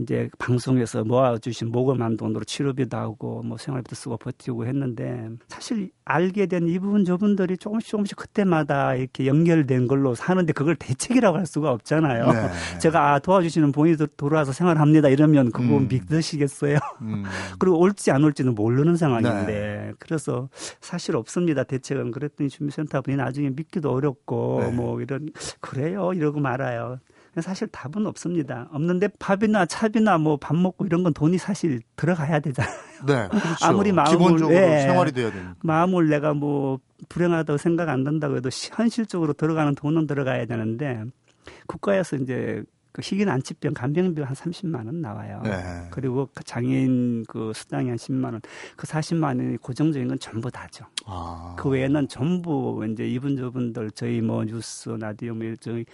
이제 0.00 0.28
방송에서 0.38 1.04
모아주신 1.04 1.70
모금한 1.70 2.16
돈으로 2.16 2.44
치료비도 2.44 2.96
하고 2.96 3.42
뭐 3.42 3.56
생활비도 3.56 3.94
쓰고 3.94 4.16
버티고 4.16 4.66
했는데 4.66 5.28
사실 5.48 5.90
알게 6.04 6.46
된 6.46 6.66
이분 6.66 7.04
저분들이 7.04 7.56
조금씩 7.56 7.90
조금씩 7.90 8.16
그때마다 8.16 8.94
이렇게 8.94 9.26
연결된 9.26 9.86
걸로 9.86 10.14
사는데 10.14 10.52
그걸 10.52 10.74
대책이라고 10.76 11.38
할 11.38 11.46
수가 11.46 11.70
없잖아요. 11.72 12.32
네. 12.32 12.50
제가 12.80 13.14
아, 13.14 13.18
도와주시는 13.18 13.72
분이 13.72 13.96
돌아와서 14.16 14.52
생활합니다 14.52 15.08
이러면 15.08 15.52
그거 15.52 15.76
음. 15.76 15.88
믿으시겠어요? 15.88 16.78
음. 17.02 17.24
그리고 17.58 17.78
올지 17.78 18.10
안 18.10 18.24
올지는 18.24 18.54
모르는 18.54 18.96
상황인데 18.96 19.46
네. 19.46 19.92
그래서 19.98 20.48
사실 20.80 21.16
없습니다 21.16 21.64
대책은 21.64 22.10
그랬더니 22.10 22.50
주민센터 22.50 23.02
분이 23.02 23.16
나중에 23.16 23.50
믿기도 23.50 23.92
어렵고 23.92 24.60
네. 24.60 24.70
뭐 24.72 25.00
이런 25.00 25.30
그래요 25.60 26.12
이러고 26.12 26.40
말아요. 26.40 26.98
사실 27.42 27.68
답은 27.68 28.06
없습니다. 28.06 28.68
없는데 28.72 29.08
밥이나 29.18 29.66
차비나 29.66 30.18
뭐 30.18 30.36
밥 30.36 30.56
먹고 30.56 30.86
이런 30.86 31.02
건 31.02 31.12
돈이 31.14 31.38
사실 31.38 31.80
들어가야 31.96 32.40
되잖아요. 32.40 32.74
네, 33.06 33.28
그렇죠. 33.28 33.56
아무리 33.66 33.92
마음을 33.92 34.12
기본적으로 34.18 34.58
네, 34.58 34.82
생활이 34.82 35.12
돼야 35.12 35.30
되니까. 35.30 35.54
마음을 35.62 36.08
내가 36.08 36.34
뭐 36.34 36.78
불행하다고 37.08 37.56
생각 37.58 37.88
안 37.88 38.04
든다고 38.04 38.36
해도 38.36 38.48
현실적으로 38.52 39.32
들어가는 39.32 39.74
돈은 39.74 40.06
들어가야 40.06 40.46
되는데 40.46 41.04
국가에서 41.66 42.16
이제 42.16 42.62
그 42.92 43.02
희귀 43.02 43.24
난치병 43.24 43.74
간병비가 43.74 44.24
한 44.28 44.34
30만 44.36 44.86
원 44.86 45.00
나와요. 45.00 45.40
네. 45.42 45.88
그리고 45.90 46.28
그 46.32 46.44
장애인 46.44 47.24
그 47.26 47.50
수당이 47.52 47.88
한 47.88 47.96
10만 47.98 48.24
원. 48.26 48.40
그 48.76 48.86
40만 48.86 49.24
원이 49.40 49.56
고정적인 49.56 50.06
건 50.06 50.18
전부 50.20 50.48
다죠. 50.48 50.84
아. 51.04 51.56
그 51.58 51.68
외에는 51.70 52.06
전부 52.06 52.86
이제 52.88 53.04
이분 53.08 53.36
저분들 53.36 53.90
저희 53.90 54.20
뭐 54.20 54.44
뉴스 54.44 54.90
라디오 54.90 55.34
뭐 55.34 55.44
저희 55.60 55.84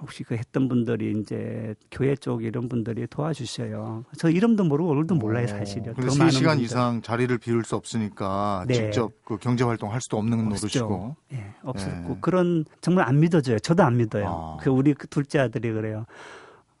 혹시 0.00 0.24
그 0.24 0.34
했던 0.34 0.68
분들이 0.68 1.18
이제 1.18 1.74
교회 1.90 2.14
쪽 2.16 2.44
이런 2.44 2.68
분들이 2.68 3.06
도와주셔요. 3.06 4.04
저 4.18 4.30
이름도 4.30 4.64
모르고 4.64 4.90
얼굴도 4.90 5.14
몰라요, 5.14 5.46
사실은. 5.46 5.94
그래서 5.94 6.18
3시간 6.24 6.60
이상 6.60 7.02
자리를 7.02 7.36
비울 7.38 7.64
수 7.64 7.76
없으니까 7.76 8.64
네. 8.68 8.74
직접 8.74 9.12
그 9.24 9.38
경제 9.38 9.64
활동 9.64 9.92
할 9.92 10.00
수도 10.00 10.18
없는 10.18 10.48
노릇이고. 10.48 11.16
예, 11.32 11.54
없었고 11.62 12.08
네. 12.08 12.18
그런 12.20 12.64
정말 12.80 13.06
안 13.08 13.20
믿어져요. 13.20 13.58
저도 13.58 13.82
안 13.82 13.96
믿어요. 13.96 14.26
아. 14.26 14.56
그 14.60 14.70
우리 14.70 14.94
그 14.94 15.06
둘째 15.08 15.38
아들이 15.38 15.72
그래요. 15.72 16.06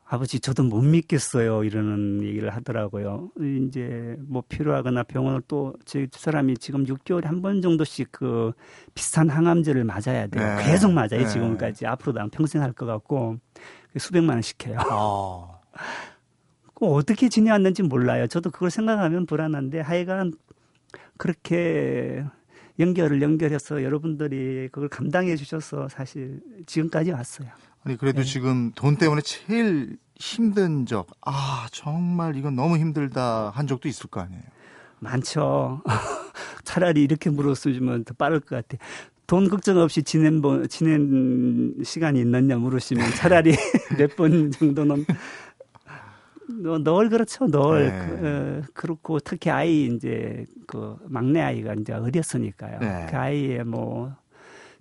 아버지 0.08 0.38
저도 0.38 0.62
못 0.62 0.82
믿겠어요 0.82 1.64
이러는 1.64 2.22
얘기를 2.22 2.50
하더라고요. 2.50 3.30
이제 3.40 4.16
뭐 4.20 4.42
필요하거나 4.48 5.02
병원을 5.02 5.42
또 5.48 5.74
제 5.84 6.06
사람이 6.12 6.58
지금 6.58 6.84
6개월에 6.84 7.24
한 7.24 7.42
번 7.42 7.60
정도씩 7.60 8.12
그 8.12 8.52
비슷한 8.94 9.28
항암제를 9.28 9.84
맞아야 9.84 10.26
돼요. 10.28 10.56
네. 10.56 10.64
계속 10.64 10.92
맞아요 10.92 11.08
네. 11.22 11.26
지금까지 11.26 11.86
앞으로도 11.86 12.20
평생 12.30 12.62
할 12.62 12.72
것 12.72 12.86
같고 12.86 13.38
수백만 13.98 14.36
원씩 14.36 14.66
해요. 14.66 14.78
어. 14.92 15.60
어떻게 16.80 17.28
지내왔는지 17.28 17.82
몰라요. 17.82 18.26
저도 18.26 18.50
그걸 18.50 18.70
생각하면 18.70 19.26
불안한데 19.26 19.80
하여간 19.80 20.32
그렇게 21.16 22.22
연결을 22.78 23.22
연결해서 23.22 23.82
여러분들이 23.82 24.68
그걸 24.70 24.88
감당해 24.88 25.34
주셔서 25.36 25.88
사실 25.88 26.40
지금까지 26.66 27.10
왔어요. 27.12 27.48
아니 27.86 27.96
그래도 27.96 28.22
네. 28.22 28.24
지금 28.26 28.72
돈 28.74 28.96
때문에 28.96 29.22
제일 29.22 29.96
힘든 30.16 30.86
적, 30.86 31.06
아 31.24 31.68
정말 31.70 32.34
이건 32.36 32.56
너무 32.56 32.78
힘들다 32.78 33.50
한 33.54 33.68
적도 33.68 33.86
있을 33.88 34.10
거 34.10 34.20
아니에요. 34.20 34.42
많죠. 34.98 35.82
차라리 36.64 37.02
이렇게 37.04 37.30
물었으면 37.30 38.04
더 38.04 38.12
빠를 38.14 38.40
것 38.40 38.56
같아. 38.66 38.82
돈 39.28 39.48
걱정 39.48 39.78
없이 39.78 40.02
지낸 40.02 40.40
번 40.42 40.66
지낸 40.68 41.74
시간이 41.84 42.20
있느냐 42.20 42.56
물으시면 42.56 43.10
차라리 43.12 43.54
몇 43.98 44.16
번 44.16 44.50
정도는 44.50 45.04
널 46.82 47.08
그렇죠. 47.08 47.46
널 47.46 47.88
네. 47.88 47.98
그, 48.20 48.26
어, 48.26 48.62
그렇고 48.74 49.20
특히 49.20 49.50
아이 49.50 49.86
이제 49.86 50.44
그 50.66 50.96
막내 51.08 51.40
아이가 51.40 51.74
이제 51.74 51.92
어렸으니까요. 51.92 52.78
네. 52.80 53.06
그 53.10 53.16
아이의 53.16 53.64
뭐 53.64 54.12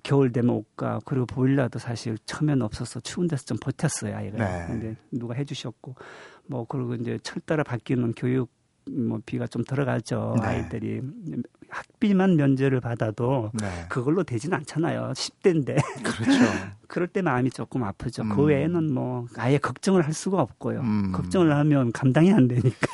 겨울 0.06 0.32
되면 0.32 0.56
옷가 0.56 1.00
그리고 1.04 1.26
보일러도 1.26 1.80
사실 1.80 2.16
처음엔 2.26 2.62
없어서 2.62 3.00
추운 3.00 3.28
데서 3.28 3.44
좀 3.44 3.58
버텼어요 3.60 4.16
아이가. 4.16 4.38
네. 4.38 4.68
근데 4.68 4.96
누가 5.12 5.34
해주셨고 5.34 5.96
뭐 6.46 6.66
그리고 6.66 6.94
이제 6.94 7.18
철 7.24 7.42
따라 7.42 7.64
바뀌는 7.64 8.14
교육 8.16 8.54
뭐 8.88 9.20
비가 9.26 9.48
좀 9.48 9.64
들어가죠 9.64 10.36
네. 10.42 10.48
아이들이 10.48 11.02
학비만 11.70 12.36
면제를 12.36 12.82
받아도 12.82 13.50
네. 13.60 13.68
그걸로 13.90 14.24
되진 14.24 14.54
않잖아요 14.54 15.14
10대인데 15.16 15.82
그렇죠 16.04 16.40
그럴 16.88 17.08
때 17.08 17.24
마음이 17.24 17.50
조금 17.50 17.84
아프죠 17.84 18.22
그 18.22 18.30
음. 18.30 18.36
그 18.36 18.44
외에는 18.44 18.94
뭐 18.94 19.26
아예 19.38 19.58
걱정을 19.58 20.06
할 20.06 20.14
수가 20.14 20.40
없고요 20.40 20.82
음. 20.82 21.12
걱정을 21.14 21.52
하면 21.52 21.92
감당이 21.92 22.32
안 22.32 22.48
되니까 22.48 22.88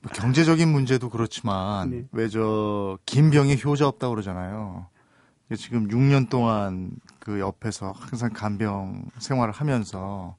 뭐 0.00 0.12
경제적인 0.14 0.68
문제도 0.68 1.10
그렇지만 1.10 1.90
네. 1.90 2.04
왜저 2.12 2.96
김병이 3.04 3.60
효자 3.64 3.88
없다 3.88 4.06
고 4.06 4.14
그러잖아요 4.14 4.86
지금 5.54 5.88
6년 5.88 6.28
동안 6.28 6.90
그 7.20 7.38
옆에서 7.38 7.92
항상 7.92 8.30
간병 8.32 9.04
생활을 9.18 9.52
하면서 9.52 10.36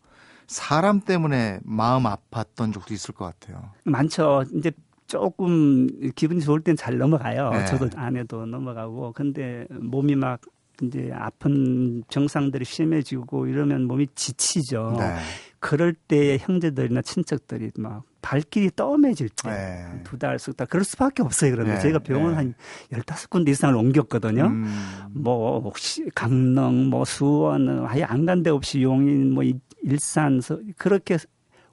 사람 0.47 0.99
때문에 0.99 1.59
마음 1.63 2.03
아팠던 2.03 2.73
적도 2.73 2.93
있을 2.93 3.13
것 3.13 3.25
같아요. 3.25 3.71
많죠. 3.83 4.43
이제 4.53 4.71
조금 5.07 5.87
기분이 6.15 6.41
좋을 6.41 6.61
땐 6.61 6.75
잘 6.75 6.97
넘어가요. 6.97 7.49
네. 7.51 7.65
저도 7.65 7.89
아내도 7.95 8.45
넘어가고. 8.45 9.13
근데 9.13 9.65
몸이 9.69 10.15
막 10.15 10.41
이제 10.83 11.09
아픈 11.13 12.03
증상들이 12.09 12.65
심해지고 12.65 13.47
이러면 13.47 13.87
몸이 13.87 14.07
지치죠. 14.15 14.95
네. 14.99 15.15
그럴 15.59 15.93
때 15.93 16.37
형제들이나 16.39 17.01
친척들이 17.01 17.71
막 17.77 18.03
발길이 18.21 18.71
떠매질 18.75 19.29
때, 19.29 19.49
네. 19.49 20.01
두 20.03 20.17
달, 20.19 20.37
석 20.37 20.57
달, 20.57 20.67
그럴 20.67 20.83
수밖에 20.83 21.23
없어요. 21.23 21.51
그런데 21.51 21.75
네. 21.75 21.79
제가 21.79 21.99
병원 21.99 22.31
네. 22.31 22.35
한 22.35 22.53
열다섯 22.91 23.29
군데 23.29 23.51
이상을 23.51 23.73
옮겼거든요. 23.75 24.47
음. 24.47 24.65
뭐, 25.13 25.61
혹시 25.61 26.09
강릉, 26.13 26.89
뭐, 26.89 27.05
수원, 27.05 27.85
아예 27.87 28.03
안 28.03 28.25
간 28.25 28.43
데 28.43 28.49
없이 28.49 28.83
용인, 28.83 29.33
뭐, 29.33 29.43
일산, 29.83 30.41
그렇게 30.77 31.17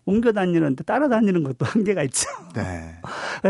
옮겨 0.04 0.32
다니는데 0.32 0.84
따라다니는 0.84 1.42
것도 1.42 1.64
한계가 1.66 2.02
있죠. 2.04 2.28
네. 2.54 3.00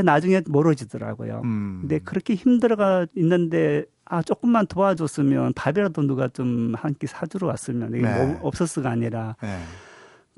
나중에 0.02 0.40
멀어지더라고요. 0.46 1.42
음. 1.44 1.78
근데 1.82 1.98
그렇게 1.98 2.34
힘들어가 2.34 3.06
있는데 3.16 3.84
아 4.06 4.22
조금만 4.22 4.66
도와줬으면 4.66 5.54
밥이라도 5.54 6.02
누가 6.06 6.28
좀 6.28 6.74
한 6.76 6.94
끼 6.94 7.06
사주러 7.08 7.48
왔으면 7.48 7.90
이게 7.94 8.02
네. 8.02 8.24
뭐 8.26 8.38
없었어가 8.42 8.90
아니라 8.90 9.34
네. 9.42 9.58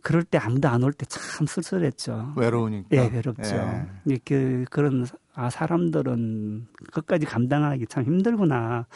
그럴 0.06 0.22
때 0.22 0.38
아무도 0.38 0.68
안 0.68 0.82
올 0.82 0.92
때 0.92 1.04
참 1.08 1.46
쓸쓸했죠. 1.46 2.34
외로우니까. 2.36 2.88
예, 2.92 3.10
외롭죠. 3.12 3.56
예. 3.56 3.86
이렇게 4.04 4.64
그런 4.70 5.04
아 5.34 5.50
사람들은 5.50 6.66
끝까지 6.92 7.26
감당하기 7.26 7.86
참 7.88 8.04
힘들구나. 8.04 8.86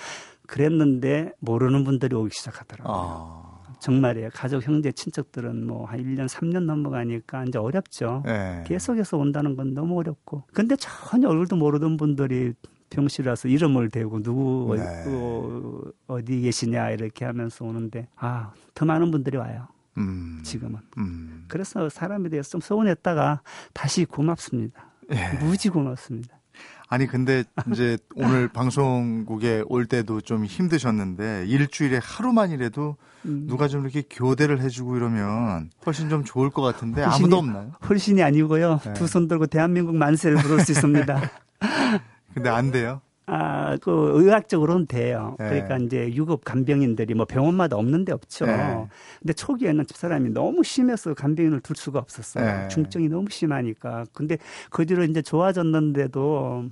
그랬는데 0.47 1.33
모르는 1.40 1.85
분들이 1.85 2.14
오기 2.17 2.31
시작하더라고요. 2.33 2.95
아. 2.97 3.50
정말이에요. 3.81 4.29
가족, 4.35 4.67
형제, 4.67 4.93
친척들은 4.93 5.67
뭐 5.67 5.87
한 5.87 6.00
1년, 6.00 6.29
3년 6.29 6.64
넘어가니까 6.64 7.45
이제 7.45 7.59
어렵죠. 7.59 8.23
예. 8.26 8.62
계속해서 8.67 9.17
온다는 9.17 9.57
건 9.57 9.75
너무 9.75 9.99
어렵고. 9.99 10.45
근데 10.52 10.76
전혀 10.76 11.29
얼굴도 11.29 11.57
모르던 11.57 11.97
분들이 11.97 12.52
병실에 12.90 13.35
서 13.37 13.49
이름을 13.49 13.88
대고 13.90 14.23
누구 14.23 14.75
네. 14.76 14.83
어, 15.07 15.81
어디 16.09 16.40
계시냐 16.40 16.90
이렇게 16.90 17.25
하면서 17.25 17.64
오는데 17.64 18.09
아 18.17 18.52
더 18.75 18.85
많은 18.87 19.11
분들이 19.11 19.37
와요. 19.37 19.67
음. 20.00 20.40
지금은. 20.42 20.80
음. 20.99 21.45
그래서 21.49 21.88
사람에 21.88 22.28
대해서 22.28 22.50
좀 22.50 22.61
서운했다가 22.61 23.42
다시 23.73 24.04
고맙습니다. 24.04 24.90
예. 25.12 25.38
무지 25.38 25.69
고맙습니다. 25.69 26.40
아니 26.88 27.07
근데 27.07 27.45
이제 27.71 27.97
오늘 28.16 28.49
방송국에 28.49 29.62
올 29.69 29.87
때도 29.87 30.21
좀 30.21 30.45
힘드셨는데 30.45 31.47
일주일에 31.47 32.00
하루만이라도 32.02 32.97
음. 33.26 33.47
누가 33.47 33.69
좀 33.69 33.83
이렇게 33.83 34.02
교대를 34.11 34.61
해주고 34.61 34.97
이러면 34.97 35.71
훨씬 35.87 36.09
좀 36.09 36.25
좋을 36.25 36.50
것 36.50 36.62
같은데 36.62 37.02
훨씬이, 37.02 37.25
아무도 37.25 37.37
없나요? 37.38 37.73
훨씬이 37.88 38.23
아니고요. 38.23 38.80
네. 38.85 38.92
두손 38.95 39.28
들고 39.28 39.47
대한민국 39.47 39.95
만세를 39.95 40.38
부를 40.38 40.61
수 40.61 40.73
있습니다. 40.73 41.21
근데 42.35 42.49
안 42.49 42.73
돼요? 42.73 43.00
아, 43.27 43.77
그 43.77 44.12
의학적으로는 44.15 44.87
돼요. 44.87 45.37
네. 45.39 45.49
그러니까 45.49 45.77
이제 45.79 46.12
유급 46.15 46.45
간병인들이 46.45 47.15
뭐 47.15 47.27
병원마다 47.27 47.77
없는데 47.77 48.12
없죠. 48.12 48.47
네. 48.47 48.87
근데 49.21 49.33
초기에는 49.33 49.87
집사람이 49.87 50.31
너무 50.31 50.65
심해서 50.65 51.15
간병인을 51.15 51.61
둘 51.61 51.77
수가 51.77 52.00
없었어요. 52.00 52.45
네. 52.45 52.69
중증이 52.69 53.09
너무 53.09 53.31
심하니까. 53.31 54.07
근데 54.12 54.37
그 54.71 54.85
뒤로 54.85 55.05
이제 55.05 55.23
좋아졌는데도 55.23 56.71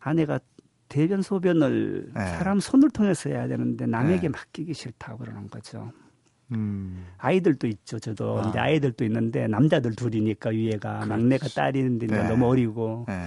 아내가 0.00 0.40
대변 0.88 1.22
소변을 1.22 2.10
네. 2.14 2.26
사람 2.26 2.60
손을 2.60 2.90
통해서 2.90 3.30
해야 3.30 3.46
되는데 3.46 3.86
남에게 3.86 4.22
네. 4.22 4.28
맡기기 4.28 4.74
싫다고 4.74 5.18
그러는 5.18 5.48
거죠. 5.48 5.92
음. 6.52 7.06
아이들도 7.18 7.66
있죠. 7.68 7.98
저도 7.98 8.40
아. 8.42 8.48
이제 8.48 8.58
아이들도 8.58 9.04
있는데 9.04 9.46
남자들 9.46 9.94
둘이니까 9.94 10.50
위에가 10.50 11.00
그렇지. 11.00 11.08
막내가 11.08 11.48
딸인데 11.48 12.06
네. 12.06 12.28
너무 12.28 12.48
어리고 12.48 13.06
네. 13.08 13.24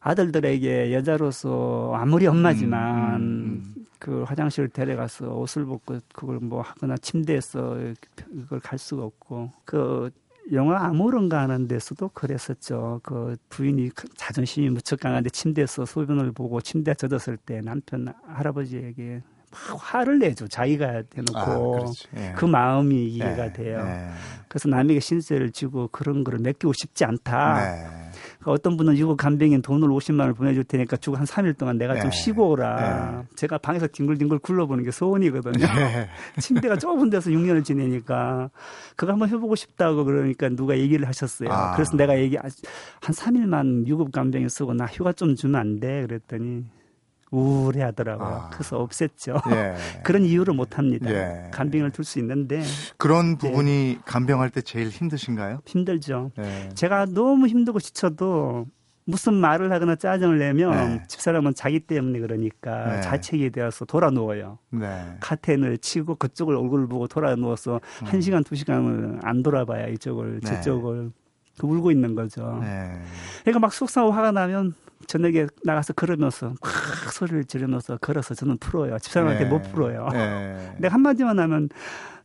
아들들에게 0.00 0.92
여자로서 0.94 1.92
아무리 1.94 2.26
엄마지만 2.26 3.16
음, 3.16 3.20
음, 3.20 3.74
음. 3.76 3.86
그 3.98 4.22
화장실 4.22 4.68
데려가서 4.68 5.34
옷을 5.34 5.66
벗고 5.66 5.98
그걸 6.14 6.38
뭐 6.40 6.62
하거나 6.62 6.96
침대에서 6.96 7.76
그걸 8.16 8.60
갈 8.60 8.78
수가 8.78 9.04
없고 9.04 9.50
그 9.64 10.10
영화 10.52 10.84
아무런가 10.86 11.40
하는 11.42 11.68
데서도 11.68 12.08
그랬었죠. 12.14 13.00
그 13.02 13.36
부인이 13.50 13.90
자존심이 14.16 14.70
무척 14.70 15.00
강한데 15.00 15.30
침대에서 15.30 15.84
소변을 15.84 16.32
보고 16.32 16.60
침대에 16.60 16.94
젖었을 16.94 17.36
때 17.36 17.60
남편 17.60 18.12
할아버지에게 18.26 19.20
막 19.50 19.78
화를 19.78 20.18
내죠. 20.18 20.48
자기가 20.48 21.02
대놓고 21.02 21.38
아, 21.38 21.92
예. 22.16 22.32
그 22.36 22.46
마음이 22.46 23.06
이해가 23.08 23.46
네, 23.48 23.52
돼요. 23.52 23.84
네. 23.84 24.10
그래서 24.48 24.68
남에게 24.68 25.00
신세를 25.00 25.50
지고 25.50 25.88
그런 25.88 26.24
거를 26.24 26.38
맡기고 26.38 26.72
싶지 26.72 27.04
않다. 27.04 27.60
네. 27.60 28.09
그러니까 28.40 28.52
어떤 28.52 28.76
분은 28.76 28.96
유급 28.96 29.18
간병인 29.18 29.60
돈을 29.62 29.88
50만 29.88 30.20
원을 30.20 30.34
보내줄 30.34 30.64
테니까 30.64 30.96
주고 30.96 31.16
한 31.16 31.26
3일 31.26 31.56
동안 31.58 31.76
내가 31.76 31.94
네. 31.94 32.00
좀 32.00 32.10
쉬고 32.10 32.50
오라. 32.50 33.20
네. 33.20 33.28
제가 33.36 33.58
방에서 33.58 33.86
딩글딩글 33.92 34.38
굴러보는 34.38 34.82
게 34.82 34.90
소원이거든요. 34.90 35.66
네. 35.66 36.08
침대가 36.40 36.76
좁은 36.76 37.10
데서 37.10 37.30
6년을 37.30 37.62
지내니까 37.62 38.50
그거 38.96 39.12
한번 39.12 39.28
해보고 39.28 39.54
싶다고 39.54 40.04
그러니까 40.04 40.48
누가 40.48 40.76
얘기를 40.78 41.06
하셨어요. 41.06 41.50
아. 41.50 41.74
그래서 41.74 41.96
내가 41.96 42.18
얘기 42.18 42.36
한 42.36 42.50
3일만 43.00 43.86
유급 43.86 44.10
간병인 44.10 44.48
쓰고 44.48 44.72
나 44.72 44.86
휴가 44.86 45.12
좀 45.12 45.36
주면 45.36 45.60
안 45.60 45.80
돼? 45.80 46.06
그랬더니 46.06 46.64
우울해 47.30 47.82
하더라고요. 47.82 48.26
아. 48.28 48.50
그래서 48.52 48.84
없앴죠. 48.84 49.50
예. 49.52 49.74
그런 50.02 50.24
이유를 50.24 50.54
못 50.54 50.78
합니다. 50.78 51.10
예. 51.10 51.50
간병을 51.52 51.90
둘 51.92 52.04
수 52.04 52.18
있는데. 52.18 52.62
그런 52.96 53.32
예. 53.32 53.36
부분이 53.38 53.96
예. 53.98 54.02
간병할 54.04 54.50
때 54.50 54.62
제일 54.62 54.88
힘드신가요? 54.88 55.60
힘들죠. 55.66 56.32
예. 56.38 56.68
제가 56.74 57.06
너무 57.06 57.46
힘들고 57.46 57.78
지쳐도 57.80 58.66
무슨 59.06 59.34
말을 59.34 59.72
하거나 59.72 59.96
짜증을 59.96 60.38
내면 60.38 60.70
네. 60.98 61.02
집사람은 61.08 61.54
자기 61.54 61.80
때문에 61.80 62.20
그러니까 62.20 62.96
네. 62.96 63.00
자책이 63.00 63.50
되어서 63.50 63.84
돌아 63.84 64.10
누워요. 64.10 64.58
네. 64.70 65.16
카텐을 65.20 65.78
치고 65.78 66.14
그쪽을 66.16 66.54
얼굴을 66.54 66.86
보고 66.86 67.08
돌아 67.08 67.34
누워서 67.34 67.80
음. 68.02 68.06
한 68.06 68.20
시간 68.20 68.44
두 68.44 68.54
시간을 68.54 69.20
안 69.22 69.42
돌아봐야 69.42 69.88
이쪽을 69.88 70.40
네. 70.40 70.48
저쪽을 70.48 71.10
그 71.60 71.66
울고 71.66 71.90
있는 71.90 72.14
거죠. 72.14 72.58
네. 72.62 72.92
그러니까 73.42 73.60
막 73.60 73.72
속상하고 73.72 74.12
화가 74.12 74.32
나면 74.32 74.74
저녁에 75.06 75.46
나가서 75.64 75.94
걸으면서 75.94 76.54
막 76.60 77.12
소리를 77.12 77.44
지르면서 77.44 77.96
걸어서 77.98 78.34
저는 78.34 78.58
풀어요. 78.58 78.98
집사람한테 78.98 79.44
네. 79.44 79.50
못 79.50 79.62
풀어요. 79.72 80.08
네. 80.12 80.74
내가 80.78 80.94
한마디만 80.94 81.38
하면 81.38 81.68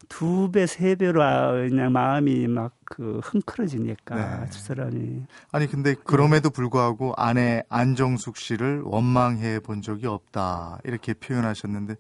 두 0.08 0.52
배, 0.52 0.68
세 0.68 0.96
배로 0.96 1.22
그냥 1.70 1.92
마음이 1.92 2.48
막 2.48 2.76
그 2.86 3.20
흥크러지니까 3.24 4.16
네. 4.42 4.50
집사람이. 4.50 5.24
아니 5.52 5.68
근데 5.68 5.96
그럼에도 5.96 6.50
불구하고 6.50 7.14
아내 7.18 7.64
안정숙 7.70 8.38
씨를 8.38 8.82
원망해 8.86 9.60
본 9.60 9.82
적이 9.82 10.08
없다 10.08 10.80
이렇게 10.84 11.14
표현하셨는데 11.14 11.96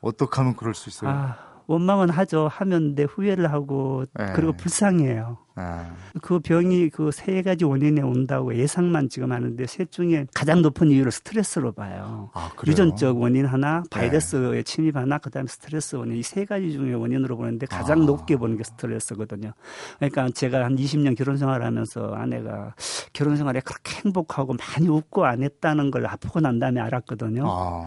어떻게 0.00 0.36
하면 0.36 0.54
그럴 0.54 0.74
수 0.74 0.90
있어요? 0.90 1.10
아, 1.10 1.36
원망은 1.68 2.08
하죠. 2.10 2.48
하면 2.50 2.94
내 2.94 3.04
후회를 3.04 3.52
하고 3.52 4.04
네. 4.18 4.32
그리고 4.34 4.52
불쌍해요. 4.54 5.36
네. 5.56 5.62
그 6.22 6.38
병이 6.40 6.88
그 6.88 7.10
세 7.12 7.42
가지 7.42 7.64
원인에 7.64 8.00
온다고 8.00 8.54
예상만 8.54 9.08
지금 9.10 9.32
하는데 9.32 9.66
셋 9.66 9.90
중에 9.92 10.26
가장 10.34 10.62
높은 10.62 10.90
이유를 10.90 11.12
스트레스로 11.12 11.72
봐요. 11.72 12.30
아, 12.32 12.50
유전적 12.66 13.20
원인 13.20 13.44
하나, 13.44 13.82
네. 13.82 13.88
바이러스의 13.90 14.52
네. 14.52 14.62
침입 14.62 14.96
하나, 14.96 15.18
그다음에 15.18 15.46
스트레스 15.48 15.96
원인 15.96 16.16
이 16.16 16.22
세 16.22 16.44
가지 16.46 16.72
중에 16.72 16.94
원인으로 16.94 17.36
보는데 17.36 17.66
가장 17.66 18.02
아. 18.02 18.04
높게 18.06 18.36
보는 18.36 18.56
게 18.56 18.64
스트레스거든요. 18.64 19.52
그러니까 19.98 20.30
제가 20.30 20.64
한 20.64 20.74
20년 20.76 21.16
결혼 21.16 21.36
생활하면서 21.36 22.14
아내가 22.14 22.74
결혼 23.12 23.36
생활에 23.36 23.60
그렇게 23.60 23.96
행복하고 24.04 24.54
많이 24.54 24.88
웃고 24.88 25.26
안 25.26 25.42
했다는 25.42 25.90
걸 25.90 26.06
아프고 26.06 26.40
난 26.40 26.58
다음에 26.58 26.80
알았거든요. 26.80 27.44
아. 27.46 27.86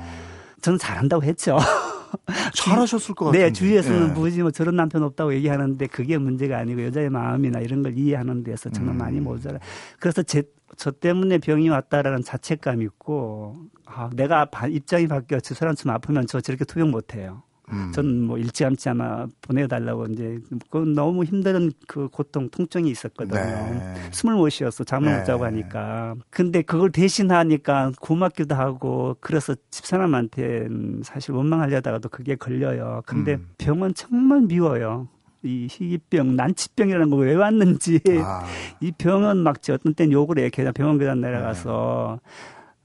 저는 0.61 0.77
잘한다고 0.77 1.23
했죠. 1.23 1.57
잘하셨을 2.55 3.15
것 3.15 3.25
같아요. 3.25 3.43
네, 3.43 3.51
주위에서는 3.53 4.07
네. 4.07 4.13
뭐지 4.13 4.41
뭐 4.41 4.51
저런 4.51 4.75
남편 4.75 5.03
없다고 5.03 5.33
얘기하는데 5.33 5.87
그게 5.87 6.17
문제가 6.17 6.57
아니고 6.57 6.83
여자의 6.85 7.09
마음이나 7.09 7.59
이런 7.59 7.83
걸 7.83 7.97
이해하는 7.97 8.43
데서 8.43 8.69
저는 8.69 8.93
음. 8.93 8.97
많이 8.97 9.19
모자라. 9.19 9.59
그래서 9.99 10.23
제, 10.23 10.43
저 10.77 10.91
때문에 10.91 11.37
병이 11.37 11.69
왔다라는 11.69 12.23
자책감이 12.23 12.83
있고 12.85 13.55
아, 13.85 14.09
내가 14.13 14.49
입장이 14.69 15.07
바뀌어 15.07 15.39
저 15.39 15.53
사람처럼 15.53 15.95
아프면 15.95 16.25
저 16.27 16.41
저렇게 16.41 16.65
투병 16.65 16.91
못 16.91 17.15
해요. 17.15 17.43
음. 17.71 17.91
저는 17.93 18.23
뭐 18.23 18.37
일찌감치 18.37 18.89
아마 18.89 19.25
보내달라고 19.41 20.05
이제 20.07 20.39
그건 20.69 20.93
너무 20.93 21.23
힘든 21.23 21.71
그 21.87 22.07
고통 22.09 22.49
통증이 22.49 22.89
있었거든요. 22.89 23.39
네. 23.39 23.95
숨을 24.11 24.35
못 24.35 24.49
쉬었어 24.49 24.83
잠을 24.83 25.11
네. 25.11 25.19
못 25.19 25.25
자고 25.25 25.45
하니까. 25.45 26.15
근데 26.29 26.61
그걸 26.61 26.91
대신하니까 26.91 27.91
고맙기도 27.99 28.55
하고 28.55 29.15
그래서 29.21 29.55
집사람한테 29.69 30.67
사실 31.03 31.31
원망하려다가도 31.33 32.09
그게 32.09 32.35
걸려요. 32.35 33.01
근데 33.05 33.35
음. 33.35 33.47
병은 33.57 33.93
정말 33.93 34.41
미워요. 34.41 35.07
이 35.43 35.67
희귀병, 35.71 36.35
난치병이라는 36.35 37.09
거 37.09 37.15
왜 37.17 37.33
왔는지 37.33 37.99
아. 38.23 38.43
이 38.79 38.91
병은 38.91 39.37
막 39.37 39.57
어떤 39.71 39.93
땐 39.95 40.11
욕을 40.11 40.37
해. 40.37 40.49
계단 40.51 40.71
병원 40.73 40.99
계단 40.99 41.19
내려가서 41.21 42.19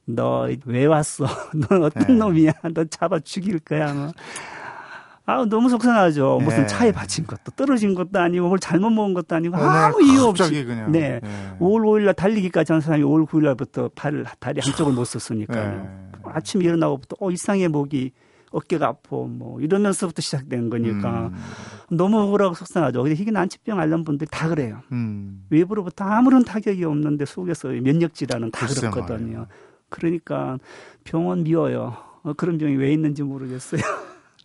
네. 0.07 0.15
너왜 0.15 0.87
왔어? 0.87 1.27
넌 1.69 1.85
어떤 1.85 2.07
네. 2.07 2.15
놈이야? 2.15 2.53
너 2.73 2.85
잡아 2.85 3.19
죽일 3.19 3.59
거야. 3.59 3.93
뭐. 3.93 4.11
아, 5.27 5.45
너무 5.45 5.69
속상하죠. 5.69 6.39
무슨 6.43 6.61
네. 6.61 6.67
차에 6.67 6.93
받친 6.93 7.27
것도 7.27 7.51
떨어진 7.57 7.95
것도 7.95 8.19
아니고 8.19 8.47
뭘 8.47 8.59
잘못 8.61 8.91
먹은 8.91 9.13
것도 9.13 9.35
아니고 9.35 9.57
아무 9.57 10.01
이유 10.01 10.23
없이. 10.23 10.65
그냥. 10.65 10.93
네. 10.93 11.19
네. 11.21 11.57
5월 11.59 11.83
5일 11.83 12.05
날 12.05 12.15
달리기까지 12.15 12.73
한 12.73 12.81
사람이 12.81 13.03
5월 13.03 13.27
9일 13.27 13.43
날부터 13.43 13.91
팔, 13.97 14.25
다리 14.39 14.61
한쪽을 14.61 14.93
못 14.93 15.05
썼으니까요. 15.05 15.83
네. 15.83 16.31
아침 16.33 16.63
일어나고부터 16.63 17.17
어, 17.19 17.31
이상해 17.33 17.67
목이 17.67 18.13
어깨가 18.53 18.87
아파 18.87 19.17
뭐 19.17 19.61
이러면서부터 19.61 20.23
시작된 20.23 20.71
거니까 20.71 21.27
음. 21.27 21.97
너무 21.97 22.21
억울하고 22.21 22.55
속상하죠. 22.55 23.03
근데 23.03 23.17
희귀 23.17 23.33
난치병 23.33 23.81
앓는 23.81 24.05
분들 24.05 24.29
다 24.29 24.49
그래요. 24.49 24.81
음. 24.93 25.45
외부로부터 25.51 26.05
아무런 26.05 26.45
타격이 26.45 26.85
없는데 26.85 27.25
속에서 27.25 27.69
면역 27.69 28.15
질환은 28.15 28.53
다 28.53 28.67
그렇거든요. 28.67 29.49
그러니까 29.89 30.59
병원 31.03 31.43
미워요. 31.43 31.97
어, 32.23 32.33
그런 32.35 32.59
병이 32.59 32.77
왜 32.77 32.93
있는지 32.93 33.25
모르겠어요. 33.25 33.83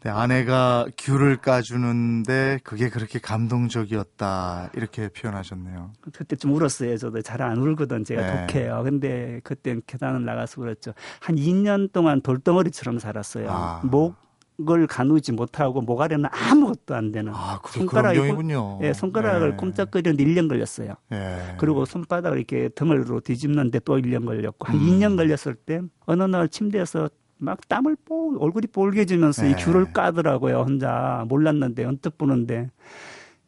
네, 0.04 0.10
아내가 0.10 0.88
귤을 0.98 1.38
까주는데 1.38 2.60
그게 2.64 2.90
그렇게 2.90 3.20
감동적이었다 3.20 4.72
이렇게 4.76 5.10
표현하셨네요. 5.10 5.92
그때 6.12 6.36
좀 6.36 6.54
울었어요. 6.54 6.98
저도 6.98 7.22
잘 7.22 7.42
안 7.42 7.58
울거든 7.58 8.04
제가 8.04 8.22
네. 8.22 8.48
독해요. 8.48 8.82
근데 8.84 9.42
그때 9.44 9.76
계단을 9.86 10.24
나가서 10.26 10.62
울었죠. 10.62 10.94
한 11.20 11.36
2년 11.36 11.92
동안 11.92 12.22
돌덩어리처럼 12.22 13.00
살았어요. 13.00 13.48
아. 13.50 13.82
목을 13.84 14.86
가누지 14.88 15.32
못하고 15.32 15.82
목 15.82 16.02
아래는 16.02 16.30
아무것도 16.32 16.96
안 16.96 17.12
되는. 17.12 17.32
아, 17.36 17.60
손가락이군요. 17.68 18.80
예, 18.84 18.94
손가락을 18.94 19.52
네. 19.52 19.56
꼼짝거리는데 19.58 20.24
1년 20.24 20.48
걸렸어요. 20.50 20.94
네. 21.10 21.56
그리고 21.60 21.86
손바닥을 21.86 22.38
이렇게 22.38 22.70
등으로 22.70 23.20
뒤집는데 23.22 23.80
또 23.80 23.98
1년 23.98 24.26
걸렸고 24.26 24.68
한 24.68 24.76
음. 24.78 24.82
2년 24.82 25.16
걸렸을 25.18 25.56
때 25.56 25.82
어느 26.06 26.24
날 26.24 26.48
침대에서 26.50 27.10
막 27.42 27.68
땀을 27.68 27.98
뽀 28.06 28.38
얼굴이 28.40 28.68
뻘개지면서 28.68 29.44
네. 29.44 29.52
이 29.52 29.56
귤을 29.56 29.94
까더라고요 29.94 30.60
혼자 30.62 31.26
몰랐는데 31.28 31.84
언뜻 31.86 32.18
보는데 32.18 32.70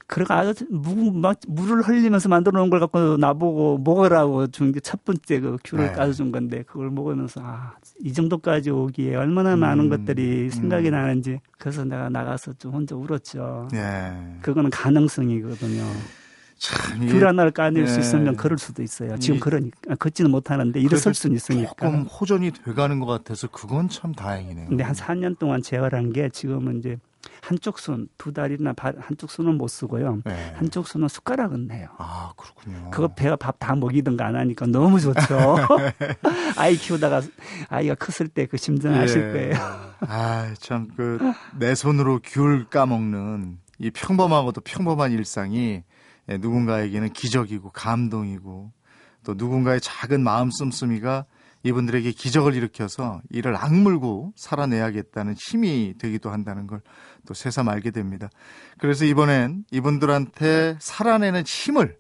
그러가 0.08 0.40
아주 0.40 0.66
무, 0.70 1.12
막 1.12 1.40
물을 1.48 1.82
흘리면서 1.82 2.28
만들어 2.30 2.60
놓은 2.60 2.70
걸 2.70 2.80
갖고 2.80 3.18
나보고 3.18 3.80
먹으라고 3.84 4.48
준 4.48 4.72
게 4.72 4.80
첫 4.82 5.04
번째 5.06 5.40
그 5.40 5.58
귤을 5.64 5.86
네. 5.88 5.92
까서 5.94 6.12
준 6.14 6.32
건데 6.32 6.64
그걸 6.68 6.90
먹으면서 6.92 7.42
아, 7.44 7.74
이 8.02 8.12
정도까지 8.14 8.70
오기에 8.72 9.16
얼마나 9.16 9.56
많은 9.56 9.86
음, 9.86 9.90
것들이 9.90 10.50
생각이 10.50 10.90
음. 10.90 10.92
나는지 10.92 11.40
그래서 11.58 11.86
내가 11.86 12.10
나가서 12.10 12.54
좀 12.54 12.74
혼자 12.74 12.96
울었죠. 12.96 13.70
네. 13.72 14.38
그거는 14.42 14.70
가능성이거든요. 14.72 15.84
참, 16.64 17.08
귤 17.08 17.28
하나를 17.28 17.52
까낼 17.52 17.84
네. 17.84 17.90
수 17.92 18.00
있으면 18.00 18.38
그럴 18.38 18.58
수도 18.58 18.82
있어요. 18.84 19.18
지금 19.20 19.40
그러니까 19.42 19.96
걷지는 19.96 20.32
못하는데 20.32 20.80
일어설 20.80 21.14
수는 21.14 21.36
있으니까. 21.36 21.74
조금 21.78 22.04
호전이 22.04 22.52
돼가는 22.52 23.00
것 23.00 23.06
같아서 23.06 23.48
그건 23.50 23.90
참 23.90 24.14
다행이네요. 24.14 24.70
근데 24.70 24.84
한 24.84 24.96
4년 24.96 25.38
동안 25.38 25.62
재활한 25.62 26.14
게 26.14 26.30
지금은 26.30 26.80
이제 26.80 26.98
한쪽 27.42 27.80
손, 27.80 28.08
두 28.18 28.32
다리나 28.32 28.74
한쪽 29.00 29.30
손은 29.30 29.58
못 29.58 29.68
쓰고요. 29.68 30.22
네. 30.24 30.54
한쪽 30.56 30.88
손은 30.88 31.10
숟가락은 31.10 31.70
해요. 31.72 31.88
아, 31.98 32.32
그렇군요. 32.38 32.92
그거 32.92 33.10
배가 33.10 33.36
밥 33.36 33.60
다 33.60 33.76
먹이든가 33.76 34.26
안 34.26 34.36
하니까 34.38 34.66
너무 34.66 35.00
좋죠. 35.02 35.58
아이 36.58 36.76
키우다가 36.78 37.22
아이가 37.70 37.96
컸을 37.96 38.30
때 38.30 38.46
그 38.46 38.56
심정 38.58 38.94
아실 38.94 39.22
예. 39.22 39.32
거예요. 39.34 39.54
아, 40.02 40.54
참, 40.60 40.88
그, 40.96 41.18
내 41.58 41.76
손으로 41.76 42.20
귤 42.24 42.66
까먹는 42.70 43.58
이 43.80 43.92
평범하고도 43.92 44.62
평범한 44.62 45.12
일상이 45.12 45.58
예, 45.60 45.84
누군가에게는 46.28 47.14
기적이고 47.14 47.72
감동이고 47.72 48.72
또 49.24 49.34
누군가의 49.36 49.82
작은 49.82 50.22
마음 50.24 50.50
씀씀이가 50.52 51.26
이분들에게 51.66 52.12
기적을 52.12 52.56
일으켜서 52.56 53.22
이를 53.30 53.56
악물고 53.56 54.34
살아내야겠다는 54.36 55.36
힘이 55.38 55.96
되기도 55.98 56.30
한다는 56.30 56.68
걸 56.68 56.82
또 57.26 57.34
새삼 57.34 57.70
알게 57.70 57.92
됩니다. 57.92 58.30
그래서 58.78 59.06
이번엔 59.06 59.66
이분들한테 59.72 60.78
살아내는 60.80 61.44
힘을 61.46 61.98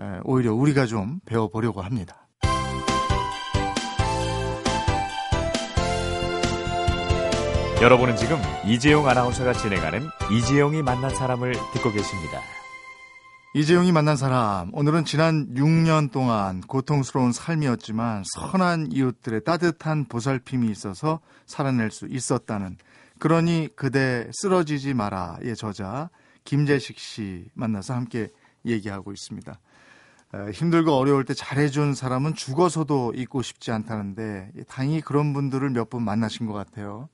예, 0.00 0.20
오히려 0.24 0.52
우리가 0.52 0.86
좀 0.86 1.20
배워보려고 1.24 1.82
합니다. 1.82 2.26
여러분은 7.80 8.16
지금 8.16 8.38
이재용 8.64 9.08
아나운서가 9.08 9.52
진행하는 9.52 10.08
이재용이 10.32 10.82
만난 10.82 11.14
사람을 11.14 11.52
듣고 11.74 11.92
계십니다. 11.92 12.40
이재용이 13.56 13.92
만난 13.92 14.16
사람. 14.16 14.70
오늘은 14.74 15.04
지난 15.04 15.54
6년 15.54 16.10
동안 16.10 16.60
고통스러운 16.60 17.30
삶이었지만 17.30 18.24
선한 18.26 18.88
이웃들의 18.90 19.44
따뜻한 19.44 20.06
보살핌이 20.06 20.68
있어서 20.72 21.20
살아낼 21.46 21.92
수 21.92 22.08
있었다는 22.10 22.76
그러니 23.20 23.68
그대 23.76 24.28
쓰러지지 24.32 24.94
마라의 24.94 25.54
저자 25.54 26.10
김재식 26.42 26.98
씨 26.98 27.44
만나서 27.54 27.94
함께 27.94 28.32
얘기하고 28.66 29.12
있습니다. 29.12 29.60
힘들고 30.52 30.90
어려울 30.90 31.24
때 31.24 31.32
잘해준 31.32 31.94
사람은 31.94 32.34
죽어서도 32.34 33.12
잊고 33.14 33.40
싶지 33.40 33.70
않다는데 33.70 34.50
다행히 34.66 35.00
그런 35.00 35.32
분들을 35.32 35.70
몇 35.70 35.90
분 35.90 36.02
만나신 36.02 36.46
것 36.46 36.54
같아요. 36.54 37.08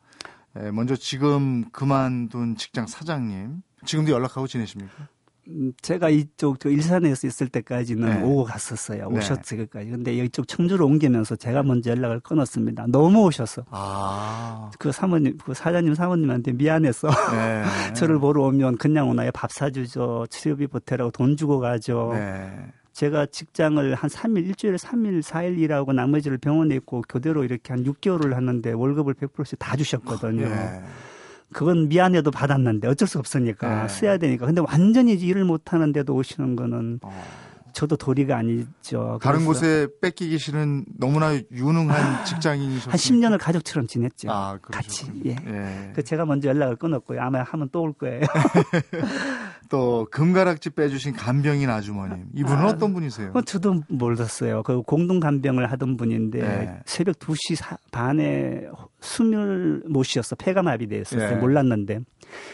먼저 0.73 0.97
지금 0.97 1.69
그만둔 1.71 2.57
직장 2.57 2.87
사장님 2.87 3.61
지금도 3.85 4.11
연락하고 4.13 4.47
지내십니까? 4.47 5.09
음, 5.49 5.73
제가 5.83 6.11
이쪽 6.11 6.61
저 6.61 6.69
일산에서 6.69 7.27
있을 7.27 7.49
때까지는 7.49 8.09
네. 8.09 8.23
오고 8.23 8.45
갔었어요. 8.45 9.09
네. 9.11 9.19
오셨지 9.19 9.57
그까지. 9.57 9.91
근데 9.91 10.15
이쪽 10.15 10.47
청주로 10.47 10.87
옮기면서 10.87 11.37
제가 11.37 11.63
먼저 11.63 11.91
연락을 11.91 12.21
끊었습니다. 12.21 12.87
너무 12.89 13.25
오셔서. 13.25 13.65
아. 13.71 14.71
그 14.79 14.93
사모님, 14.93 15.39
그 15.39 15.55
사장님 15.55 15.95
사모님한테 15.95 16.53
미안해서 16.53 17.09
네. 17.33 17.65
저를 17.95 18.19
보러 18.19 18.45
오면 18.45 18.79
그냥 18.79 19.09
오나요? 19.09 19.31
밥 19.33 19.51
사주죠. 19.53 20.27
치료비 20.31 20.69
보태라고 20.69 21.11
돈 21.11 21.37
주고 21.37 21.59
가죠. 21.59 22.11
네. 22.15 22.51
제가 22.93 23.27
직장을 23.27 23.95
한 23.95 24.11
3일, 24.11 24.47
일주일에 24.49 24.77
3일, 24.77 25.23
4일 25.23 25.59
일하고 25.59 25.93
나머지를 25.93 26.39
병원에 26.39 26.75
있고 26.77 27.03
교대로 27.09 27.45
이렇게 27.45 27.73
한 27.73 27.85
6개월을 27.85 28.35
하는데 28.35 28.73
월급을 28.73 29.15
100%씩 29.15 29.59
다 29.59 29.77
주셨거든요. 29.77 30.49
네. 31.51 31.59
그건 31.59 31.89
미안해도 31.89 32.31
받았는데 32.31 32.89
어쩔 32.89 33.09
수 33.09 33.19
없으니까 33.19 33.83
네. 33.83 33.89
써야 33.89 34.19
되니까. 34.19 34.47
근데 34.47 34.61
완전히 34.61 35.15
일을 35.15 35.45
못 35.45 35.73
하는데도 35.73 36.15
오시는 36.15 36.57
거는 36.57 37.01
어. 37.03 37.23
저도 37.73 37.97
도리가 37.97 38.37
아니죠. 38.37 39.19
다른 39.23 39.45
곳에 39.45 39.87
뺏기기 40.01 40.39
싫은 40.39 40.85
너무나 40.99 41.35
유능한 41.53 41.91
아, 41.91 42.25
직장인이셨어요. 42.25 42.91
한 42.93 42.97
10년을 42.99 43.39
가족처럼 43.41 43.87
지냈죠. 43.87 44.31
아, 44.31 44.59
같이. 44.63 45.11
예. 45.27 45.37
예. 45.47 45.93
그 45.95 46.03
제가 46.03 46.25
먼저 46.27 46.49
연락을 46.49 46.77
끊었고요. 46.77 47.21
아마 47.21 47.43
하면 47.43 47.69
또 47.73 47.81
올 47.83 47.93
거예요. 47.95 48.21
또 49.69 50.07
금가락지 50.11 50.71
빼주신 50.71 51.13
간병인 51.15 51.71
아주머님. 51.71 52.27
이분은 52.35 52.59
아, 52.59 52.67
어떤 52.67 52.93
분이세요? 52.93 53.31
어, 53.35 53.43
저도 53.43 53.83
몰랐어요. 53.89 54.63
그 54.65 54.83
공동 54.83 55.21
간병을 55.21 55.71
하던 55.73 55.97
분인데 55.97 56.41
네. 56.41 56.81
새벽 56.87 57.19
2시 57.21 57.63
반에 57.93 58.63
숨을 59.01 59.85
못 59.89 60.03
쉬었어. 60.03 60.35
폐가 60.37 60.63
마비 60.63 60.89
됐었어요. 60.89 61.31
네. 61.31 61.37
몰랐는데. 61.37 62.01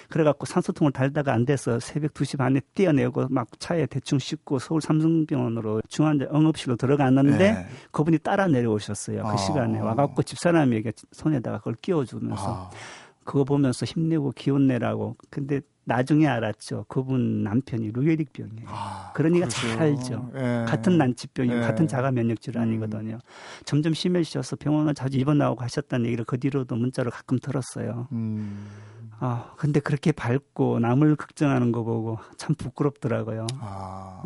그래갖고 0.09 0.47
산소통을 0.47 0.93
달다가 0.93 1.33
안 1.33 1.45
돼서 1.45 1.81
새벽 1.81 2.15
2시 2.15 2.39
반에 2.39 2.61
뛰어내고 2.75 3.29
막 3.31 3.49
차에 3.59 3.87
대충 3.87 4.19
싣고 4.19 4.59
서울 4.59 4.81
삼성병원으로 4.81 5.83
중환자 5.89 6.27
응급실로 6.33 6.77
들어갔는데 6.77 7.53
네. 7.53 7.67
그분이 7.91 8.19
따라 8.19 8.47
내려오셨어요. 8.47 9.23
그 9.23 9.29
아. 9.29 9.37
시간에 9.37 9.79
와갖고 9.79 10.23
집사람에게 10.23 10.93
손에다가 11.13 11.59
그걸 11.59 11.75
끼워주면서 11.75 12.71
아. 12.71 12.71
그거 13.25 13.45
보면서 13.45 13.85
힘내고 13.85 14.33
기운 14.33 14.67
내라고. 14.69 15.17
근데 15.31 15.61
나중에 15.85 16.27
알았죠. 16.27 16.87
그분 16.89 17.45
남편이 17.45 17.93
루게릭 17.93 18.33
병이에요. 18.33 18.67
아, 18.69 19.13
그러니까 19.15 19.47
그렇죠. 19.47 19.69
잘 19.69 19.83
알죠. 19.83 20.31
예. 20.35 20.65
같은 20.67 20.99
난치병이 20.99 21.51
예. 21.51 21.61
같은 21.61 21.87
자가 21.87 22.11
면역 22.11 22.41
질환이거든요. 22.41 23.15
음. 23.15 23.21
점점 23.65 23.95
심해지셔서 23.95 24.57
병원을 24.57 24.95
자주 24.95 25.19
입원 25.19 25.39
나오고 25.39 25.63
하셨다는 25.63 26.07
얘기를 26.07 26.25
그 26.25 26.39
뒤로도 26.39 26.75
문자로 26.75 27.11
가끔 27.11 27.39
들었어요. 27.39 28.09
음. 28.13 28.67
아, 29.19 29.53
근데 29.57 29.81
그렇게 29.81 30.13
밝고 30.13 30.79
남을 30.81 31.17
걱정하는 31.17 31.73
거 31.73 31.83
보고 31.83 32.19
참 32.37 32.55
부끄럽더라고요. 32.55 33.47
아. 33.61 34.23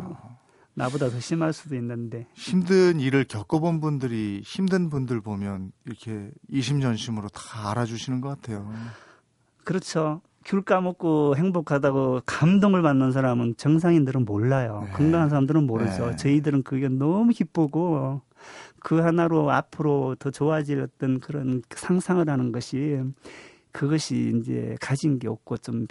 나보다 0.73 1.09
더 1.09 1.19
심할 1.19 1.53
수도 1.53 1.75
있는데. 1.75 2.27
힘든 2.33 2.99
일을 2.99 3.25
겪어본 3.25 3.81
분들이 3.81 4.41
힘든 4.43 4.89
분들 4.89 5.21
보면 5.21 5.71
이렇게 5.85 6.31
이심전심으로 6.49 7.27
다 7.29 7.71
알아주시는 7.71 8.21
것 8.21 8.29
같아요. 8.29 8.71
그렇죠. 9.63 10.21
귤 10.43 10.63
까먹고 10.63 11.35
행복하다고 11.35 12.21
감동을 12.25 12.81
받는 12.81 13.11
사람은 13.11 13.55
정상인들은 13.57 14.25
몰라요. 14.25 14.83
네. 14.85 14.91
건강한 14.93 15.29
사람들은 15.29 15.67
모르죠. 15.67 16.11
네. 16.11 16.15
저희들은 16.15 16.63
그게 16.63 16.87
너무 16.87 17.31
기쁘고 17.31 18.21
그 18.79 18.99
하나로 18.99 19.51
앞으로 19.51 20.15
더 20.15 20.31
좋아질 20.31 20.81
어떤 20.81 21.19
그런 21.19 21.61
상상을 21.69 22.27
하는 22.27 22.51
것이 22.51 22.99
그것이 23.71 24.33
이제 24.39 24.75
가진 24.79 25.19
게 25.19 25.27
없고 25.27 25.57
좀 25.57 25.87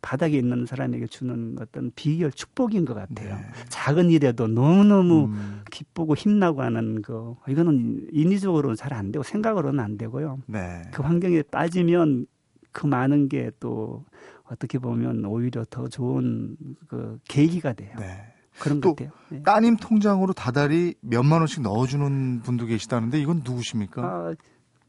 바닥에 0.00 0.36
있는 0.36 0.66
사람에게 0.66 1.06
주는 1.06 1.56
어떤 1.60 1.90
비결 1.94 2.32
축복인 2.32 2.84
것 2.84 2.94
같아요. 2.94 3.36
네. 3.36 3.42
작은 3.68 4.10
일에도 4.10 4.46
너무너무 4.46 5.24
음. 5.26 5.62
기쁘고 5.70 6.14
힘나고 6.14 6.62
하는 6.62 7.02
거 7.02 7.36
이거는 7.48 8.08
인위적으로는 8.12 8.76
잘 8.76 8.92
안 8.92 9.10
되고 9.10 9.22
생각으로는 9.22 9.80
안 9.80 9.96
되고요. 9.96 10.40
네. 10.46 10.82
그 10.92 11.02
환경에 11.02 11.42
빠지면 11.42 12.26
그 12.72 12.86
많은 12.86 13.28
게 13.28 13.50
또 13.60 14.04
어떻게 14.44 14.78
보면 14.78 15.24
오히려 15.24 15.64
더 15.70 15.88
좋은 15.88 16.56
그 16.88 17.18
계기가 17.28 17.72
돼요. 17.72 17.94
네. 17.98 18.22
그런 18.58 18.80
것 18.82 18.90
같아요. 18.96 19.10
네. 19.30 19.42
따님 19.42 19.76
통장으로 19.76 20.34
다달이 20.34 20.96
몇만 21.00 21.38
원씩 21.40 21.62
넣어주는 21.62 22.42
분도 22.42 22.66
계시다는데 22.66 23.18
이건 23.18 23.40
누구십니까? 23.44 24.02
아, 24.02 24.34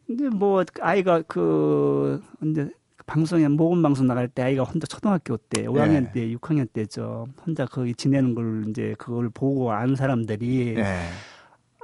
근데 0.05 0.29
뭐 0.29 0.63
아이가 0.81 1.21
그 1.23 2.21
이제 2.43 2.69
방송에 3.05 3.47
모금 3.47 3.81
방송 3.81 4.07
나갈 4.07 4.27
때 4.27 4.43
아이가 4.43 4.63
혼자 4.63 4.87
초등학교 4.87 5.37
때 5.37 5.63
5학년 5.63 6.03
네. 6.03 6.11
때 6.13 6.27
6학년 6.35 6.71
때죠 6.71 7.27
혼자 7.45 7.65
거기 7.65 7.93
지내는 7.93 8.35
걸 8.35 8.65
이제 8.69 8.95
그걸 8.97 9.29
보고 9.29 9.71
안 9.71 9.95
사람들이 9.95 10.75
네. 10.75 11.09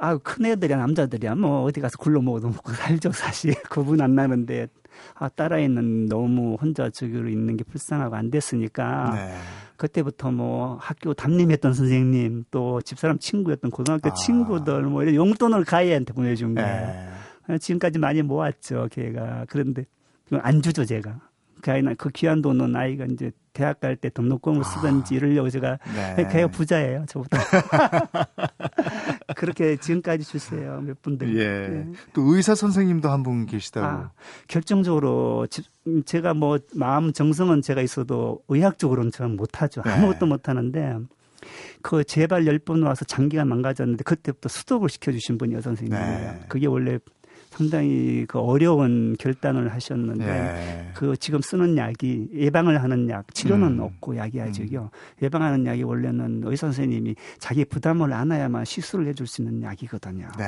아, 0.01 0.17
큰 0.17 0.45
애들이야, 0.45 0.77
남자들이야. 0.77 1.35
뭐, 1.35 1.63
어디 1.63 1.81
가서 1.81 1.97
굴러 1.97 2.21
먹어도 2.21 2.47
먹고 2.47 2.71
살죠, 2.71 3.11
사실. 3.11 3.53
구분 3.69 3.99
안 3.99 4.15
나는데. 4.15 4.67
아, 5.15 5.27
딸아이는 5.27 6.05
너무 6.05 6.55
혼자 6.55 6.89
저기로 6.89 7.27
있는 7.27 7.57
게 7.57 7.65
불쌍하고 7.65 8.15
안 8.15 8.31
됐으니까. 8.31 9.11
네. 9.13 9.35
그때부터 9.75 10.31
뭐 10.31 10.77
학교 10.79 11.13
담임했던 11.13 11.73
선생님, 11.73 12.45
또 12.49 12.81
집사람 12.81 13.19
친구였던 13.19 13.71
고등학교 13.71 14.09
아. 14.09 14.13
친구들, 14.13 14.83
뭐 14.83 15.03
이런 15.03 15.15
용돈을 15.15 15.65
가해한테 15.65 16.13
보내준 16.13 16.55
거예요. 16.55 17.18
네. 17.49 17.57
지금까지 17.57 17.99
많이 17.99 18.21
모았죠, 18.21 18.87
걔가. 18.91 19.45
그런데 19.49 19.85
안 20.31 20.61
주죠, 20.61 20.85
제가. 20.85 21.19
그 21.61 21.71
아이는 21.71 21.95
그 21.97 22.09
귀한 22.11 22.41
돈은 22.41 22.73
아이가 22.75 23.05
이제 23.05 23.31
대학 23.51 23.81
갈 23.81 23.97
때 23.97 24.09
등록금을 24.09 24.63
쓰든지 24.63 25.15
아, 25.15 25.17
이러려고 25.17 25.49
제가 25.49 25.77
네. 26.15 26.25
걔가 26.31 26.47
부자예요 26.47 27.03
저보다 27.09 27.37
그렇게 29.35 29.75
지금까지 29.75 30.23
주세요 30.23 30.79
몇 30.81 31.01
분들 31.01 31.35
예. 31.37 31.67
네. 31.67 31.91
또 32.13 32.21
의사 32.33 32.55
선생님도 32.55 33.09
한 33.09 33.19
분 33.23 33.45
계시다고 33.45 33.85
아, 33.85 34.11
결정적으로 34.47 35.45
제가 36.05 36.33
뭐 36.33 36.57
마음 36.73 37.11
정성은 37.11 37.61
제가 37.61 37.81
있어도 37.81 38.39
의학 38.47 38.79
적으로는 38.79 39.11
저는 39.11 39.35
못하죠 39.35 39.81
네. 39.81 39.91
아무것도 39.91 40.25
못하는데 40.27 40.99
그 41.81 42.05
제발 42.05 42.47
열 42.47 42.59
번 42.59 42.81
와서 42.83 43.03
장기가 43.03 43.43
망가졌는데 43.43 44.05
그때부터 44.05 44.47
수독을 44.47 44.87
시켜주신 44.87 45.37
분이요 45.37 45.59
선생님이에요 45.59 46.31
네. 46.31 46.39
그게 46.47 46.67
원래 46.67 46.99
상당히 47.59 48.25
그 48.25 48.39
어려운 48.39 49.17
결단을 49.19 49.73
하셨는데 49.73 50.25
예. 50.25 50.91
그 50.93 51.17
지금 51.17 51.41
쓰는 51.41 51.75
약이 51.75 52.29
예방을 52.33 52.81
하는 52.81 53.09
약, 53.09 53.33
치료는 53.33 53.67
음. 53.67 53.79
없고 53.81 54.15
약이 54.15 54.39
아직요. 54.39 54.89
음. 54.93 55.23
예방하는 55.23 55.65
약이 55.65 55.83
원래는 55.83 56.43
의사 56.45 56.67
선생님이 56.67 57.15
자기 57.37 57.65
부담을 57.65 58.13
안아야만 58.13 58.63
시술을 58.63 59.07
해줄 59.07 59.27
수 59.27 59.41
있는 59.41 59.61
약이거든요. 59.61 60.29
네. 60.37 60.45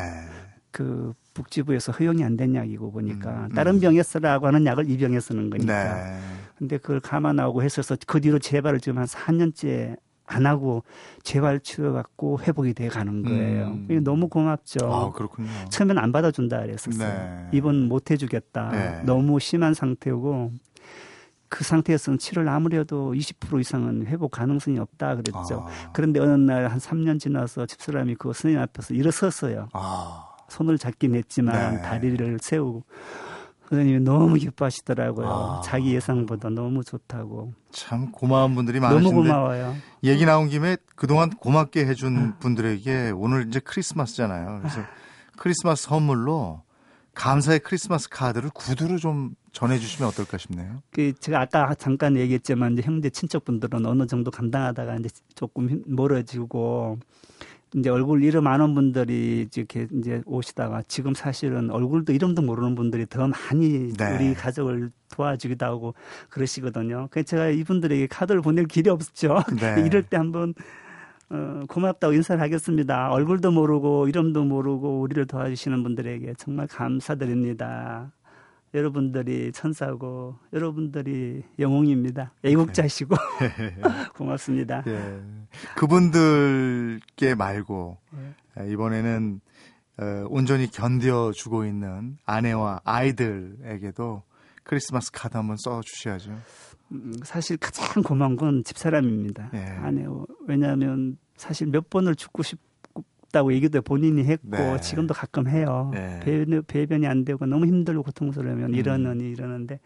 그 0.71 1.11
복지부에서 1.33 1.91
허용이 1.91 2.23
안 2.23 2.37
된 2.37 2.55
약이고 2.55 2.93
보니까 2.93 3.47
음, 3.47 3.49
다른 3.49 3.81
병에 3.81 4.01
쓰라고 4.01 4.47
하는 4.47 4.65
약을 4.65 4.89
이 4.89 4.97
병에 4.97 5.19
쓰는 5.19 5.49
거니까. 5.49 5.93
네. 5.93 6.17
근데 6.57 6.77
그걸 6.77 7.01
감안하고 7.01 7.61
했어서 7.61 7.97
그 8.07 8.21
뒤로 8.21 8.39
재발을 8.39 8.79
지금 8.79 8.99
한 8.99 9.05
4년째 9.05 9.97
안 10.31 10.45
하고 10.45 10.83
재활 11.23 11.59
치료받고 11.59 12.39
회복이 12.41 12.73
돼 12.73 12.87
가는 12.87 13.21
거예요. 13.23 13.67
음. 13.89 14.03
너무 14.03 14.27
고맙죠. 14.29 14.91
아, 14.91 15.11
그렇군요. 15.11 15.49
처음엔 15.69 15.97
안 15.97 16.11
받아준다 16.11 16.61
그랬었어요. 16.61 17.07
네. 17.07 17.47
이번 17.51 17.87
못 17.87 18.09
해주겠다. 18.11 18.69
네. 18.71 19.01
너무 19.05 19.39
심한 19.39 19.73
상태고 19.73 20.51
그 21.49 21.65
상태에서는 21.65 22.17
치료를 22.17 22.47
아무리 22.49 22.77
해도 22.77 23.13
20% 23.13 23.59
이상은 23.59 24.07
회복 24.07 24.31
가능성이 24.31 24.79
없다 24.79 25.15
그랬죠. 25.17 25.65
아. 25.67 25.91
그런데 25.91 26.21
어느 26.21 26.31
날 26.31 26.67
한 26.69 26.77
3년 26.79 27.19
지나서 27.19 27.65
집사람이 27.65 28.15
그 28.15 28.29
선생님 28.31 28.59
앞에서 28.61 28.93
일어섰어요. 28.93 29.67
아. 29.73 30.27
손을 30.47 30.77
잡긴 30.77 31.15
했지만 31.15 31.75
네. 31.75 31.81
다리를 31.81 32.37
세우고 32.41 32.83
선생님이 33.71 34.01
너무 34.01 34.35
기뻐하시더라고요. 34.35 35.27
아. 35.27 35.61
자기 35.63 35.95
예상보다 35.95 36.49
너무 36.49 36.83
좋다고. 36.83 37.53
참 37.71 38.11
고마운 38.11 38.53
분들이 38.53 38.81
많으신데 38.81 39.09
너무 39.09 39.23
고마워요. 39.23 39.75
얘기 40.03 40.25
나온 40.25 40.49
김에 40.49 40.75
그동안 40.97 41.29
고맙게 41.29 41.85
해준 41.85 42.37
분들에게 42.39 43.13
오늘 43.15 43.47
이제 43.47 43.61
크리스마스잖아요. 43.61 44.59
그래서 44.59 44.81
크리스마스 45.37 45.83
선물로 45.83 46.63
감사의 47.13 47.59
크리스마스 47.59 48.09
카드를 48.09 48.49
구두로 48.53 48.97
좀 48.97 49.35
전해주시면 49.53 50.09
어떨까 50.09 50.37
싶네요. 50.37 50.81
그 50.91 51.13
제가 51.13 51.39
아까 51.41 51.73
잠깐 51.75 52.17
얘기했지만 52.17 52.73
이제 52.73 52.81
형제 52.81 53.09
친척분들은 53.09 53.85
어느 53.85 54.05
정도 54.05 54.31
감당하다가 54.31 54.97
이제 54.97 55.09
조금 55.33 55.81
멀어지고 55.85 56.99
이제 57.75 57.89
얼굴 57.89 58.23
이름 58.23 58.47
아는 58.47 58.75
분들이 58.75 59.47
이렇게 59.55 59.87
이제 59.93 60.21
오시다가 60.25 60.83
지금 60.87 61.13
사실은 61.13 61.69
얼굴도 61.69 62.11
이름도 62.11 62.41
모르는 62.41 62.75
분들이 62.75 63.05
더 63.05 63.27
많이 63.27 63.93
네. 63.93 64.15
우리 64.15 64.33
가족을 64.33 64.91
도와주기도 65.09 65.65
하고 65.65 65.93
그러시거든요. 66.29 67.07
그래서 67.11 67.27
제가 67.27 67.47
이분들에게 67.49 68.07
카드를 68.07 68.41
보낼 68.41 68.65
길이 68.65 68.89
없죠. 68.89 69.37
네. 69.59 69.83
이럴 69.87 70.03
때 70.03 70.17
한번 70.17 70.53
어, 71.29 71.63
고맙다고 71.69 72.13
인사를 72.13 72.41
하겠습니다. 72.41 73.09
얼굴도 73.09 73.51
모르고 73.51 74.09
이름도 74.09 74.43
모르고 74.43 74.99
우리를 74.99 75.25
도와주시는 75.27 75.81
분들에게 75.81 76.33
정말 76.37 76.67
감사드립니다. 76.67 78.11
여러분들이 78.73 79.51
천사고 79.51 80.37
여러분들이 80.53 81.43
영웅입니다. 81.59 82.33
애국자시고 82.43 83.15
고맙습니다. 84.15 84.83
예. 84.87 85.21
그분들께 85.75 87.35
말고 87.35 87.97
예. 88.59 88.71
이번에는 88.71 89.41
어, 89.99 90.25
온전히 90.29 90.67
견뎌주고 90.71 91.65
있는 91.65 92.17
아내와 92.25 92.81
아이들에게도 92.85 94.23
크리스마스 94.63 95.11
카드 95.11 95.35
한번 95.35 95.57
써 95.57 95.81
주셔야죠. 95.83 96.37
음, 96.93 97.13
사실 97.23 97.57
가장 97.57 98.03
고마운 98.03 98.35
건 98.35 98.63
집사람입니다. 98.63 99.51
예. 99.53 99.59
아내 99.59 100.05
왜냐하면 100.47 101.17
사실 101.35 101.67
몇 101.67 101.89
번을 101.89 102.15
죽고 102.15 102.43
싶 102.43 102.59
없다고 103.31 103.53
얘기도 103.53 103.81
본인이 103.81 104.23
했고 104.25 104.49
네. 104.51 104.79
지금도 104.81 105.13
가끔 105.13 105.47
해요. 105.47 105.89
네. 105.93 106.19
배변, 106.23 106.63
배변이 106.67 107.07
안 107.07 107.25
되고 107.25 107.45
너무 107.45 107.65
힘들고 107.65 108.03
고통스러우면 108.03 108.71
음. 108.71 108.75
이러느니 108.75 109.29
이러는데 109.31 109.79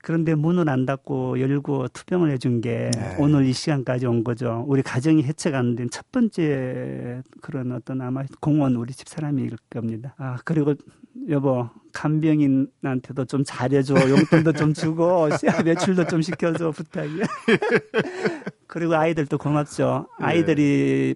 그런데 0.00 0.34
문을 0.34 0.68
안 0.68 0.86
닫고 0.86 1.40
열고 1.40 1.88
투병을 1.88 2.30
해준 2.30 2.60
게 2.60 2.90
네. 2.94 3.16
오늘 3.18 3.44
이 3.44 3.52
시간까지 3.52 4.06
온 4.06 4.24
거죠. 4.24 4.64
우리 4.66 4.82
가정이 4.82 5.22
해체가 5.22 5.58
안 5.58 5.76
된 5.76 5.88
첫 5.90 6.10
번째 6.10 7.22
그런 7.42 7.72
어떤 7.72 8.00
아마 8.00 8.24
공원 8.40 8.74
우리 8.76 8.92
집 8.92 9.08
사람일 9.08 9.50
겁니다. 9.70 10.14
아 10.18 10.38
그리고 10.44 10.74
여보 11.28 11.68
간병인한테도 11.92 13.24
좀 13.26 13.42
잘해줘 13.44 13.94
용돈도 14.08 14.52
좀 14.52 14.72
주고 14.72 15.28
매출도 15.64 16.06
좀 16.06 16.22
시켜줘 16.22 16.70
부탁이야. 16.70 17.24
그리고 18.68 18.94
아이들도 18.94 19.36
고맙죠. 19.38 20.06
아이들이 20.18 21.14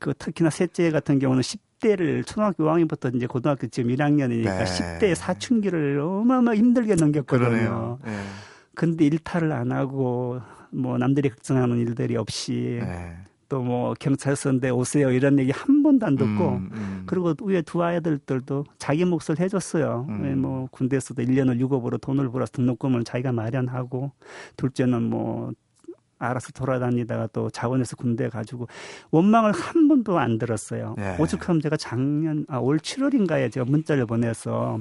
그 0.00 0.14
특히나 0.14 0.50
셋째 0.50 0.90
같은 0.90 1.18
경우는 1.18 1.42
10대를 1.42 2.26
초등학교 2.26 2.64
5학년부터 2.64 3.14
이제 3.14 3.26
고등학교 3.26 3.66
지금 3.68 3.90
1학년이니까 3.90 4.44
네. 4.44 4.64
10대 4.64 5.14
사춘기를 5.14 6.00
어마어마하게 6.00 6.58
힘들게 6.58 6.94
넘겼거든요. 6.94 7.98
네. 8.04 8.12
근데 8.74 9.06
일탈을 9.06 9.52
안 9.52 9.72
하고 9.72 10.40
뭐 10.70 10.98
남들이 10.98 11.30
걱정하는 11.30 11.78
일들이 11.78 12.16
없이 12.16 12.78
네. 12.80 13.16
또뭐 13.48 13.94
경찰서인데 13.98 14.70
오세요 14.70 15.10
이런 15.10 15.38
얘기 15.38 15.50
한 15.50 15.82
번도 15.82 16.06
안 16.06 16.16
듣고 16.16 16.48
음, 16.48 16.70
음. 16.72 17.02
그리고 17.06 17.34
위에 17.42 17.62
두 17.62 17.82
아이들들도 17.82 18.64
자기 18.78 19.04
몫을 19.04 19.40
해줬어요. 19.40 20.06
음. 20.08 20.38
뭐 20.40 20.68
군대에서도 20.70 21.22
1년을 21.22 21.58
유급으로 21.58 21.98
돈을 21.98 22.30
벌어서 22.30 22.52
등록금을 22.52 23.04
자기가 23.04 23.32
마련하고 23.32 24.12
둘째는 24.56 25.02
뭐 25.02 25.52
알아서 26.18 26.52
돌아다니다가 26.52 27.28
또 27.32 27.50
자원에서 27.50 27.96
군대 27.96 28.28
가지고 28.28 28.66
원망을 29.10 29.52
한 29.52 29.88
번도 29.88 30.18
안 30.18 30.38
들었어요. 30.38 30.94
네. 30.98 31.16
오죽하면 31.18 31.60
제가 31.60 31.76
작년 31.76 32.44
아, 32.48 32.58
올 32.58 32.78
7월인가에 32.78 33.50
제가 33.52 33.64
문자를 33.64 34.06
보내서 34.06 34.80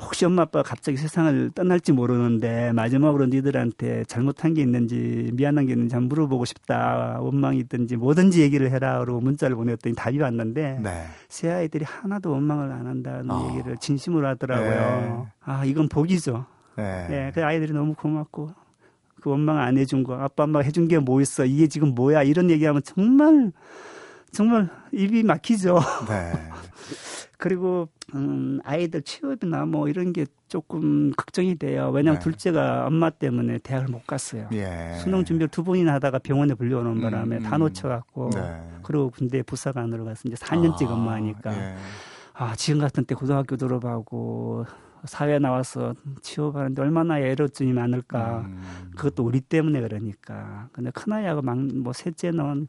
혹시 0.00 0.24
엄마 0.24 0.42
아빠가 0.42 0.62
갑자기 0.62 0.96
세상을 0.96 1.50
떠날지 1.54 1.92
모르는데 1.92 2.72
마지막으로 2.72 3.26
니들한테 3.26 4.04
잘못한 4.04 4.54
게 4.54 4.62
있는지 4.62 5.30
미안한 5.34 5.66
게 5.66 5.72
있는지 5.72 5.94
한번 5.94 6.08
물어보고 6.08 6.46
싶다 6.46 7.18
원망이 7.20 7.58
있든지 7.60 7.96
뭐든지 7.96 8.40
얘기를 8.40 8.70
해라 8.70 8.98
그러고 9.00 9.20
문자를 9.20 9.56
보냈더니 9.56 9.94
답이 9.94 10.18
왔는데 10.18 10.80
네. 10.82 11.04
새 11.28 11.50
아이들이 11.50 11.84
하나도 11.84 12.30
원망을 12.30 12.72
안 12.72 12.86
한다는 12.86 13.30
어. 13.30 13.50
얘기를 13.50 13.76
진심으로 13.76 14.26
하더라고요. 14.28 14.70
네. 14.70 15.32
아 15.44 15.64
이건 15.64 15.88
복이죠. 15.88 16.46
네. 16.76 17.06
네. 17.08 17.32
그 17.34 17.44
아이들이 17.44 17.72
너무 17.72 17.94
고맙고 17.94 18.50
그 19.20 19.30
원망 19.30 19.58
안 19.58 19.76
해준 19.78 20.02
거, 20.04 20.14
아빠 20.14 20.44
엄마가 20.44 20.64
해준 20.64 20.88
게 20.88 20.98
뭐 20.98 21.20
있어? 21.20 21.44
이게 21.44 21.66
지금 21.66 21.94
뭐야? 21.94 22.22
이런 22.22 22.50
얘기하면 22.50 22.82
정말 22.84 23.52
정말 24.32 24.68
입이 24.92 25.22
막히죠. 25.24 25.78
네. 26.08 26.32
그리고 27.38 27.88
음, 28.14 28.60
아이들 28.64 29.02
취업이나 29.02 29.64
뭐 29.64 29.88
이런 29.88 30.12
게 30.12 30.26
조금 30.48 31.10
걱정이 31.16 31.56
돼요. 31.56 31.90
왜냐하면 31.94 32.18
네. 32.20 32.24
둘째가 32.24 32.86
엄마 32.86 33.08
때문에 33.08 33.58
대학을 33.58 33.88
못 33.88 34.06
갔어요. 34.06 34.48
예. 34.52 34.94
수능 35.00 35.24
준비를 35.24 35.48
두 35.48 35.64
번이나 35.64 35.94
하다가 35.94 36.18
병원에 36.18 36.54
불려오는 36.54 36.90
음, 36.92 37.00
바람에 37.00 37.36
음, 37.38 37.42
다 37.42 37.56
놓쳐갖고 37.56 38.30
네. 38.34 38.60
그리고 38.82 39.10
군대 39.10 39.42
부사관으로 39.42 40.04
가서 40.04 40.22
이제 40.26 40.34
4년째 40.34 40.84
아, 40.84 40.88
근무하니까 40.88 41.52
예. 41.56 41.74
아 42.34 42.54
지금 42.56 42.80
같은 42.80 43.04
때 43.04 43.14
고등학교 43.14 43.56
졸업하고 43.56 44.66
사회 45.04 45.38
나와서 45.38 45.94
취업하는데 46.22 46.80
얼마나 46.80 47.18
애로증이 47.18 47.72
많을까. 47.72 48.40
음. 48.40 48.90
그것도 48.96 49.24
우리 49.24 49.40
때문에 49.40 49.80
그러니까. 49.80 50.68
근데 50.72 50.90
큰아이하고 50.90 51.42
막, 51.42 51.58
뭐, 51.58 51.92
셋째는 51.92 52.66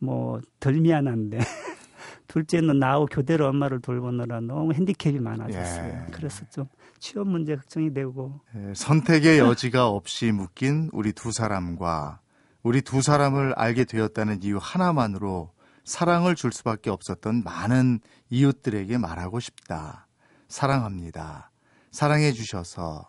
뭐, 0.00 0.40
덜 0.60 0.74
미안한데. 0.74 1.38
둘째는 2.28 2.78
나하고 2.78 3.06
교대로 3.06 3.46
엄마를 3.48 3.80
돌보느라 3.80 4.40
너무 4.40 4.72
핸디캡이 4.72 5.18
많아졌어요. 5.20 5.86
예. 5.86 6.06
그래서 6.12 6.44
좀 6.50 6.66
취업 6.98 7.28
문제 7.28 7.54
걱정이 7.56 7.92
되고. 7.92 8.40
예, 8.56 8.72
선택의 8.74 9.38
여지가 9.38 9.88
없이 9.88 10.32
묶인 10.32 10.88
우리 10.92 11.12
두 11.12 11.30
사람과 11.30 12.20
우리 12.62 12.80
두 12.80 13.02
사람을 13.02 13.54
알게 13.54 13.84
되었다는 13.84 14.42
이유 14.42 14.58
하나만으로 14.60 15.52
사랑을 15.84 16.34
줄 16.34 16.52
수밖에 16.52 16.90
없었던 16.90 17.42
많은 17.44 18.00
이웃들에게 18.30 18.96
말하고 18.98 19.40
싶다. 19.40 20.06
사랑합니다. 20.48 21.51
사랑해 21.92 22.32
주셔서 22.32 23.06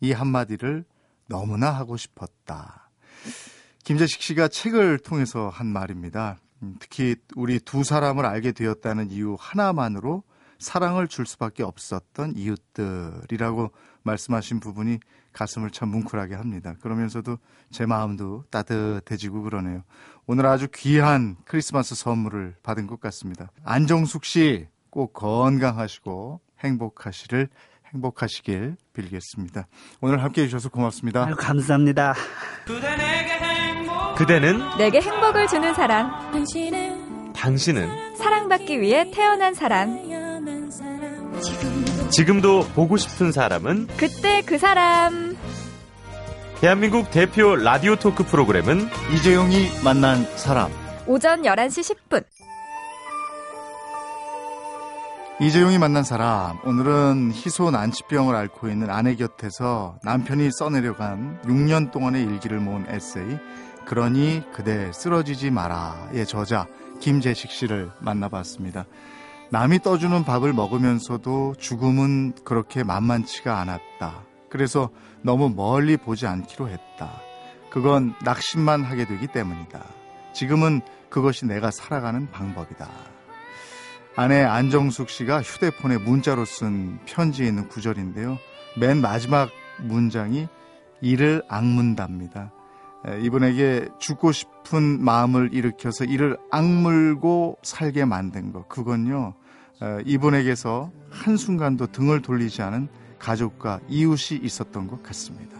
이 0.00 0.12
한마디를 0.12 0.84
너무나 1.26 1.70
하고 1.70 1.96
싶었다. 1.98 2.90
김재식 3.84 4.22
씨가 4.22 4.48
책을 4.48 4.98
통해서 5.00 5.50
한 5.50 5.66
말입니다. 5.66 6.38
음, 6.62 6.76
특히 6.80 7.16
우리 7.36 7.60
두 7.60 7.84
사람을 7.84 8.24
알게 8.24 8.52
되었다는 8.52 9.10
이유 9.10 9.36
하나만으로 9.38 10.22
사랑을 10.58 11.08
줄 11.08 11.26
수밖에 11.26 11.62
없었던 11.62 12.34
이웃들이라고 12.36 13.70
말씀하신 14.02 14.60
부분이 14.60 15.00
가슴을 15.32 15.70
참 15.70 15.90
뭉클하게 15.90 16.34
합니다. 16.34 16.74
그러면서도 16.80 17.38
제 17.70 17.86
마음도 17.86 18.44
따뜻해지고 18.50 19.42
그러네요. 19.42 19.82
오늘 20.26 20.46
아주 20.46 20.68
귀한 20.74 21.36
크리스마스 21.44 21.94
선물을 21.94 22.56
받은 22.62 22.86
것 22.86 23.00
같습니다. 23.00 23.50
안정숙 23.64 24.24
씨 24.24 24.68
꼭 24.90 25.12
건강하시고 25.12 26.40
행복하시를 26.60 27.48
행복하시길 27.94 28.76
빌겠습니다. 28.92 29.66
오늘 30.00 30.22
함께 30.22 30.42
해주셔서 30.42 30.68
고맙습니다. 30.68 31.26
아유, 31.26 31.34
감사합니다. 31.36 32.14
그대는 34.16 34.60
내게 34.78 35.00
행복을 35.00 35.48
주는 35.48 35.74
사람. 35.74 36.10
당신은 37.34 38.16
사랑받기 38.16 38.80
위해 38.80 39.10
태어난 39.10 39.54
사람. 39.54 39.98
지금도 42.10 42.66
보고 42.74 42.96
싶은 42.96 43.32
사람은 43.32 43.86
그때 43.96 44.42
그 44.42 44.58
사람. 44.58 45.36
대한민국 46.60 47.10
대표 47.10 47.56
라디오 47.56 47.96
토크 47.96 48.24
프로그램은 48.24 48.88
이재용이 49.14 49.68
만난 49.82 50.24
사람. 50.36 50.70
오전 51.06 51.42
11시 51.42 51.96
10분. 51.96 52.24
이재용이 55.42 55.78
만난 55.78 56.04
사람. 56.04 56.58
오늘은 56.66 57.32
희소 57.32 57.70
난치병을 57.70 58.36
앓고 58.36 58.68
있는 58.68 58.90
아내 58.90 59.14
곁에서 59.14 59.98
남편이 60.02 60.50
써내려간 60.52 61.40
6년 61.44 61.90
동안의 61.90 62.24
일기를 62.24 62.60
모은 62.60 62.84
에세이 62.90 63.38
그러니 63.86 64.42
그대 64.52 64.92
쓰러지지 64.92 65.50
마라의 65.50 66.26
저자 66.26 66.66
김재식 67.00 67.50
씨를 67.50 67.90
만나봤습니다. 68.00 68.84
남이 69.48 69.78
떠주는 69.78 70.24
밥을 70.24 70.52
먹으면서도 70.52 71.54
죽음은 71.58 72.34
그렇게 72.44 72.84
만만치가 72.84 73.58
않았다. 73.60 74.24
그래서 74.50 74.90
너무 75.22 75.48
멀리 75.48 75.96
보지 75.96 76.26
않기로 76.26 76.68
했다. 76.68 77.12
그건 77.70 78.12
낙심만 78.22 78.82
하게 78.82 79.06
되기 79.06 79.26
때문이다. 79.26 79.82
지금은 80.34 80.82
그것이 81.08 81.46
내가 81.46 81.70
살아가는 81.70 82.30
방법이다. 82.30 83.19
아내 84.20 84.42
안정숙 84.42 85.08
씨가 85.08 85.40
휴대폰에 85.40 85.96
문자로 85.96 86.44
쓴 86.44 86.98
편지에 87.06 87.46
있는 87.48 87.68
구절인데요. 87.68 88.36
맨 88.78 89.00
마지막 89.00 89.48
문장이 89.78 90.46
이를 91.00 91.42
악문답니다. 91.48 92.52
이분에게 93.22 93.88
죽고 93.98 94.32
싶은 94.32 95.02
마음을 95.02 95.54
일으켜서 95.54 96.04
이를 96.04 96.36
악물고 96.50 97.60
살게 97.62 98.04
만든 98.04 98.52
것. 98.52 98.68
그건요, 98.68 99.32
이분에게서 100.04 100.92
한순간도 101.10 101.86
등을 101.86 102.20
돌리지 102.20 102.60
않은 102.60 102.88
가족과 103.18 103.80
이웃이 103.88 104.38
있었던 104.42 104.86
것 104.86 105.02
같습니다. 105.02 105.56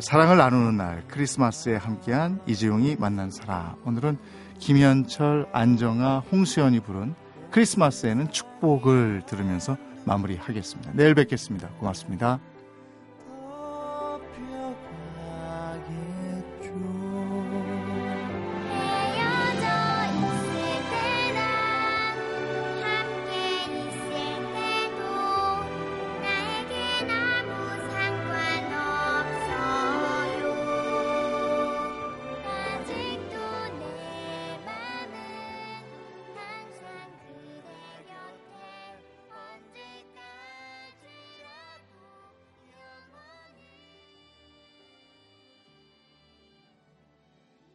사랑을 0.00 0.36
나누는 0.36 0.76
날 0.76 1.02
크리스마스에 1.08 1.76
함께한 1.76 2.42
이재용이 2.46 2.96
만난 2.96 3.30
사람. 3.30 3.74
오늘은 3.86 4.18
김현철, 4.58 5.48
안정아, 5.50 6.24
홍수연이 6.30 6.80
부른 6.80 7.14
크리스마스에는 7.50 8.30
축복을 8.30 9.22
들으면서 9.26 9.76
마무리하겠습니다. 10.04 10.92
내일 10.94 11.14
뵙겠습니다. 11.14 11.68
고맙습니다. 11.78 12.40